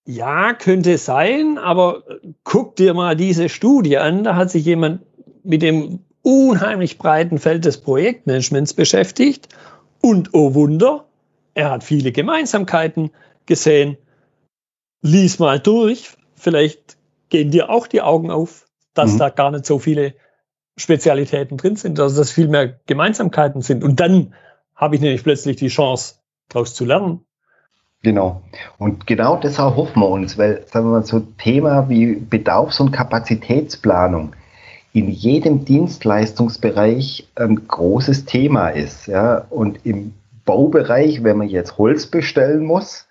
ja, 0.06 0.54
könnte 0.54 0.98
sein, 0.98 1.58
aber 1.58 2.04
guck 2.44 2.76
dir 2.76 2.94
mal 2.94 3.16
diese 3.16 3.48
Studie 3.48 3.98
an. 3.98 4.26
Da 4.26 4.36
hat 4.36 4.52
sich 4.52 4.66
jemand 4.66 5.02
mit 5.44 5.62
dem 5.62 6.00
unheimlich 6.22 6.98
breiten 6.98 7.38
Feld 7.38 7.64
des 7.64 7.78
Projektmanagements 7.78 8.74
beschäftigt. 8.74 9.48
Und 10.02 10.34
oh 10.34 10.54
Wunder, 10.54 11.06
er 11.56 11.72
hat 11.72 11.84
viele 11.84 12.12
Gemeinsamkeiten 12.12 13.10
gesehen. 13.48 13.98
Lies 15.02 15.40
mal 15.40 15.60
durch. 15.60 16.12
Vielleicht 16.36 16.98
gehen 17.30 17.50
dir 17.50 17.70
auch 17.70 17.88
die 17.88 18.02
Augen 18.02 18.30
auf, 18.30 18.68
dass 18.94 19.14
mhm. 19.14 19.18
da 19.18 19.30
gar 19.30 19.52
nicht 19.52 19.66
so 19.66 19.80
viele 19.80 20.14
Spezialitäten 20.78 21.58
drin 21.58 21.78
sind, 21.78 21.98
dass 21.98 22.16
das 22.16 22.32
viel 22.32 22.50
mehr 22.50 22.80
Gemeinsamkeiten 22.86 23.62
sind. 23.62 23.84
Und 23.84 24.00
dann 24.00 24.36
habe 24.76 24.96
ich 24.96 25.02
nämlich 25.02 25.24
plötzlich 25.24 25.56
die 25.56 25.70
Chance, 25.70 26.16
daraus 26.50 26.76
zu 26.76 26.86
lernen. 26.86 27.22
Genau. 28.04 28.44
Und 28.78 29.08
genau 29.08 29.38
deshalb 29.38 29.78
hoffen 29.78 30.02
wir 30.02 30.10
uns, 30.10 30.38
weil, 30.38 30.66
sagen 30.68 30.88
wir 30.88 31.00
mal, 31.00 31.06
so 31.06 31.22
Thema 31.22 31.90
wie 31.90 32.16
Bedarfs- 32.16 32.80
und 32.80 32.92
Kapazitätsplanung 32.92 34.36
in 34.92 35.10
jedem 35.10 35.66
Dienstleistungsbereich 35.66 37.28
ein 37.36 37.68
großes 37.68 38.26
Thema 38.26 38.70
ist. 38.70 39.08
Ja? 39.08 39.46
Und 39.50 39.86
im 39.86 40.14
Baubereich, 40.46 41.24
wenn 41.24 41.38
man 41.38 41.48
jetzt 41.48 41.78
Holz 41.78 42.08
bestellen 42.08 42.64
muss, 42.64 43.08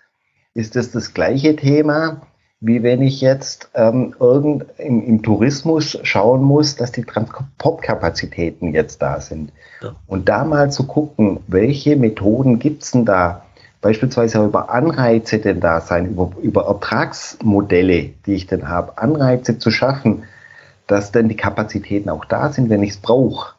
ist 0.53 0.75
das 0.75 0.91
das 0.91 1.13
gleiche 1.13 1.55
Thema, 1.55 2.21
wie 2.61 2.81
wenn 2.81 3.01
ich 3.01 3.21
jetzt 3.21 3.69
ähm, 3.75 4.15
irgend 4.19 4.65
im, 4.77 5.05
im, 5.05 5.21
Tourismus 5.21 5.99
schauen 6.03 6.41
muss, 6.41 6.75
dass 6.77 6.91
die 6.91 7.03
Transportkapazitäten 7.03 8.73
jetzt 8.73 9.01
da 9.01 9.19
sind. 9.19 9.51
Ja. 9.81 9.95
Und 10.07 10.29
da 10.29 10.45
mal 10.45 10.71
zu 10.71 10.87
gucken, 10.87 11.41
welche 11.47 11.97
Methoden 11.97 12.57
gibt's 12.57 12.91
denn 12.91 13.05
da, 13.05 13.45
beispielsweise 13.81 14.39
auch 14.39 14.45
über 14.45 14.69
Anreize 14.71 15.39
denn 15.39 15.59
da 15.59 15.81
sein, 15.81 16.07
über, 16.07 16.31
über 16.41 16.65
Ertragsmodelle, 16.65 18.13
die 18.25 18.33
ich 18.33 18.47
denn 18.47 18.69
habe, 18.69 18.97
Anreize 18.97 19.59
zu 19.59 19.69
schaffen, 19.69 20.23
dass 20.87 21.11
dann 21.11 21.29
die 21.29 21.35
Kapazitäten 21.35 22.09
auch 22.09 22.25
da 22.25 22.51
sind, 22.51 22.69
wenn 22.69 22.81
ich 22.81 22.91
es 22.91 22.97
brauche. 22.97 23.54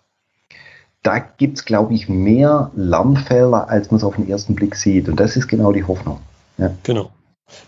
Da 1.07 1.19
gibt 1.19 1.59
es, 1.59 1.65
glaube 1.65 1.95
ich, 1.95 2.09
mehr 2.09 2.71
Lernfelder, 2.75 3.69
als 3.69 3.91
man 3.91 3.99
es 3.99 4.05
auf 4.05 4.17
den 4.17 4.29
ersten 4.29 4.55
Blick 4.55 4.75
sieht. 4.75 5.09
Und 5.09 5.21
das 5.21 5.37
ist 5.37 5.49
genau 5.49 5.73
die 5.73 5.85
Hoffnung. 5.85 6.21
Ja. 6.59 6.73
Genau. 6.83 7.11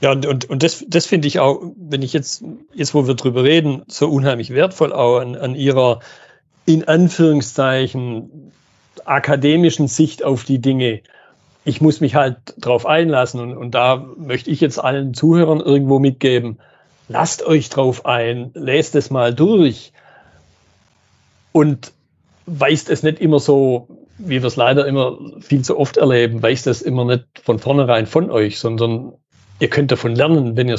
Ja, 0.01 0.11
und, 0.11 0.26
und, 0.26 0.51
und 0.51 0.62
das, 0.62 0.84
das 0.89 1.07
finde 1.07 1.28
ich 1.28 1.39
auch, 1.39 1.62
wenn 1.76 2.03
ich 2.03 2.12
jetzt, 2.12 2.43
jetzt 2.74 2.95
wo 2.95 3.07
wir 3.07 3.14
drüber 3.14 3.45
reden, 3.45 3.82
so 3.86 4.09
unheimlich 4.09 4.51
wertvoll 4.51 4.93
auch 4.93 5.20
an, 5.20 5.36
an 5.36 5.55
ihrer, 5.55 6.01
in 6.66 6.89
Anführungszeichen, 6.89 8.53
akademischen 9.05 9.86
Sicht 9.86 10.24
auf 10.24 10.43
die 10.43 10.61
Dinge 10.61 11.03
ich 11.68 11.82
muss 11.82 12.01
mich 12.01 12.14
halt 12.14 12.39
drauf 12.59 12.86
einlassen 12.86 13.41
und, 13.41 13.57
und 13.57 13.74
da 13.74 13.97
möchte 14.16 14.51
ich 14.51 14.61
jetzt 14.62 14.82
allen 14.82 15.12
Zuhörern 15.12 15.61
irgendwo 15.61 15.99
mitgeben, 15.99 16.59
lasst 17.09 17.43
euch 17.43 17.68
drauf 17.68 18.07
ein, 18.07 18.51
lest 18.55 18.95
es 18.95 19.11
mal 19.11 19.34
durch 19.34 19.93
und 21.53 21.93
weist 22.49 22.90
es 22.90 23.03
nicht 23.03 23.20
immer 23.20 23.38
so, 23.38 23.88
wie 24.18 24.42
wir 24.42 24.44
es 24.46 24.57
leider 24.57 24.86
immer 24.86 25.18
viel 25.40 25.62
zu 25.62 25.78
oft 25.78 25.96
erleben, 25.96 26.42
weist 26.42 26.66
es 26.66 26.82
immer 26.82 27.05
nicht 27.05 27.26
von 27.42 27.59
vornherein 27.59 28.07
von 28.07 28.30
euch, 28.30 28.59
sondern 28.59 29.12
ihr 29.61 29.68
könnt 29.68 29.92
davon 29.92 30.14
lernen, 30.14 30.57
wenn, 30.57 30.74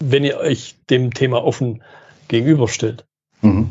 wenn 0.00 0.24
ihr 0.24 0.38
euch 0.38 0.76
dem 0.90 1.12
Thema 1.14 1.44
offen 1.44 1.82
gegenüberstellt. 2.28 3.06
Mhm. 3.42 3.70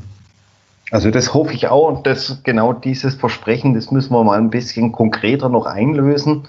Also 0.91 1.11
das 1.11 1.33
hoffe 1.33 1.53
ich 1.53 1.67
auch 1.67 1.87
und 1.87 2.07
das 2.07 2.43
genau 2.43 2.71
dieses 2.71 3.15
Versprechen, 3.15 3.73
das 3.73 3.91
müssen 3.91 4.13
wir 4.13 4.23
mal 4.23 4.37
ein 4.37 4.49
bisschen 4.51 4.91
konkreter 4.91 5.49
noch 5.49 5.65
einlösen. 5.65 6.47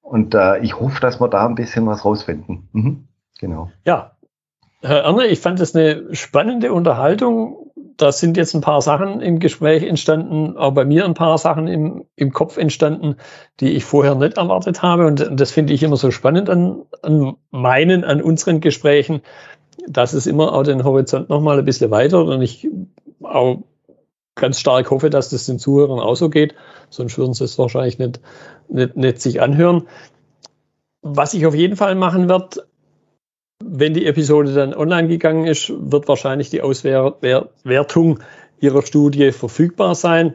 Und 0.00 0.34
äh, 0.34 0.58
ich 0.58 0.78
hoffe, 0.80 1.00
dass 1.00 1.20
wir 1.20 1.28
da 1.28 1.46
ein 1.46 1.54
bisschen 1.54 1.86
was 1.86 2.04
rausfinden. 2.04 2.68
Mhm. 2.72 3.08
Genau. 3.38 3.70
Ja, 3.84 4.12
Herr 4.82 5.04
Erne, 5.04 5.26
ich 5.26 5.38
fand 5.38 5.60
das 5.60 5.76
eine 5.76 6.14
spannende 6.14 6.72
Unterhaltung. 6.72 7.61
Da 7.96 8.12
sind 8.12 8.36
jetzt 8.36 8.54
ein 8.54 8.60
paar 8.60 8.80
Sachen 8.80 9.20
im 9.20 9.38
Gespräch 9.38 9.82
entstanden, 9.82 10.56
auch 10.56 10.72
bei 10.72 10.84
mir 10.84 11.04
ein 11.04 11.14
paar 11.14 11.36
Sachen 11.38 11.68
im, 11.68 12.06
im 12.16 12.32
Kopf 12.32 12.56
entstanden, 12.56 13.16
die 13.60 13.72
ich 13.72 13.84
vorher 13.84 14.14
nicht 14.14 14.38
erwartet 14.38 14.82
habe. 14.82 15.06
Und, 15.06 15.28
das 15.32 15.50
finde 15.50 15.72
ich 15.74 15.82
immer 15.82 15.96
so 15.96 16.10
spannend 16.10 16.48
an, 16.48 16.82
an 17.02 17.36
meinen, 17.50 18.04
an 18.04 18.22
unseren 18.22 18.60
Gesprächen, 18.60 19.22
dass 19.86 20.12
es 20.12 20.26
immer 20.26 20.52
auch 20.52 20.62
den 20.62 20.84
Horizont 20.84 21.28
nochmal 21.28 21.58
ein 21.58 21.64
bisschen 21.64 21.90
weiter 21.90 22.24
und 22.24 22.42
ich 22.42 22.68
auch 23.22 23.58
ganz 24.34 24.58
stark 24.58 24.90
hoffe, 24.90 25.10
dass 25.10 25.28
das 25.30 25.46
den 25.46 25.58
Zuhörern 25.58 26.00
auch 26.00 26.14
so 26.14 26.30
geht, 26.30 26.54
sonst 26.90 27.18
würden 27.18 27.34
sie 27.34 27.44
es 27.44 27.58
wahrscheinlich 27.58 27.98
nicht, 27.98 28.20
nicht, 28.68 28.96
nicht 28.96 29.20
sich 29.20 29.40
anhören. 29.40 29.88
Was 31.02 31.34
ich 31.34 31.46
auf 31.46 31.54
jeden 31.54 31.76
Fall 31.76 31.94
machen 31.94 32.28
werde, 32.28 32.62
wenn 33.64 33.94
die 33.94 34.06
Episode 34.06 34.52
dann 34.52 34.74
online 34.74 35.08
gegangen 35.08 35.46
ist, 35.46 35.72
wird 35.76 36.08
wahrscheinlich 36.08 36.50
die 36.50 36.62
Auswertung 36.62 38.18
Ihrer 38.60 38.82
Studie 38.82 39.32
verfügbar 39.32 39.94
sein. 39.94 40.34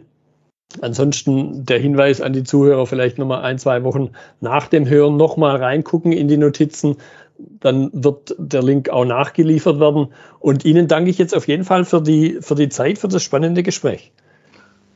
Ansonsten 0.82 1.66
der 1.66 1.80
Hinweis 1.80 2.20
an 2.20 2.34
die 2.34 2.44
Zuhörer, 2.44 2.86
vielleicht 2.86 3.18
nochmal 3.18 3.42
ein, 3.44 3.58
zwei 3.58 3.84
Wochen 3.84 4.10
nach 4.42 4.68
dem 4.68 4.88
Hören 4.88 5.16
nochmal 5.16 5.56
reingucken 5.56 6.12
in 6.12 6.28
die 6.28 6.38
Notizen, 6.38 6.98
dann 7.38 7.90
wird 7.94 8.36
der 8.38 8.64
Link 8.64 8.90
auch 8.90 9.06
nachgeliefert 9.06 9.80
werden. 9.80 10.08
Und 10.40 10.66
Ihnen 10.66 10.88
danke 10.88 11.10
ich 11.10 11.18
jetzt 11.18 11.36
auf 11.36 11.48
jeden 11.48 11.64
Fall 11.64 11.86
für 11.86 12.02
die, 12.02 12.40
für 12.42 12.56
die 12.56 12.70
Zeit, 12.70 12.98
für 12.98 13.08
das 13.08 13.24
spannende 13.24 13.64
Gespräch. 13.64 14.12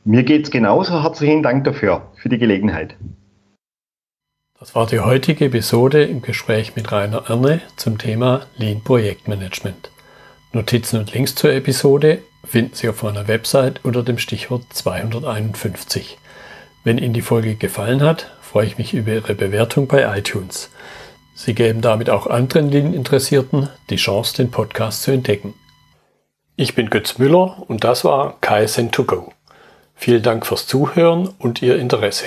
Mir 0.04 0.24
geht 0.24 0.44
es 0.44 0.50
genauso. 0.50 1.02
Herzlichen 1.02 1.42
Dank 1.42 1.64
dafür, 1.64 2.02
für 2.16 2.28
die 2.28 2.38
Gelegenheit. 2.38 2.96
Das 4.62 4.76
war 4.76 4.86
die 4.86 5.00
heutige 5.00 5.46
Episode 5.46 6.04
im 6.04 6.22
Gespräch 6.22 6.76
mit 6.76 6.92
Rainer 6.92 7.24
Erne 7.28 7.62
zum 7.74 7.98
Thema 7.98 8.46
Lean 8.56 8.80
Projektmanagement. 8.80 9.90
Notizen 10.52 11.00
und 11.00 11.12
Links 11.12 11.34
zur 11.34 11.52
Episode 11.52 12.22
finden 12.44 12.72
Sie 12.72 12.88
auf 12.88 13.02
meiner 13.02 13.26
Website 13.26 13.84
unter 13.84 14.04
dem 14.04 14.18
Stichwort 14.18 14.62
251. 14.70 16.16
Wenn 16.84 16.98
Ihnen 16.98 17.12
die 17.12 17.22
Folge 17.22 17.56
gefallen 17.56 18.02
hat, 18.02 18.30
freue 18.40 18.66
ich 18.66 18.78
mich 18.78 18.94
über 18.94 19.10
Ihre 19.10 19.34
Bewertung 19.34 19.88
bei 19.88 20.16
iTunes. 20.16 20.70
Sie 21.34 21.54
geben 21.54 21.80
damit 21.80 22.08
auch 22.08 22.28
anderen 22.28 22.70
Lean-Interessierten 22.70 23.68
die 23.90 23.96
Chance, 23.96 24.36
den 24.36 24.52
Podcast 24.52 25.02
zu 25.02 25.10
entdecken. 25.10 25.54
Ich 26.54 26.76
bin 26.76 26.88
Götz 26.88 27.18
Müller 27.18 27.64
und 27.66 27.82
das 27.82 28.04
war 28.04 28.38
KSN2Go. 28.40 29.32
Vielen 29.96 30.22
Dank 30.22 30.46
fürs 30.46 30.68
Zuhören 30.68 31.30
und 31.40 31.62
Ihr 31.62 31.80
Interesse. 31.80 32.26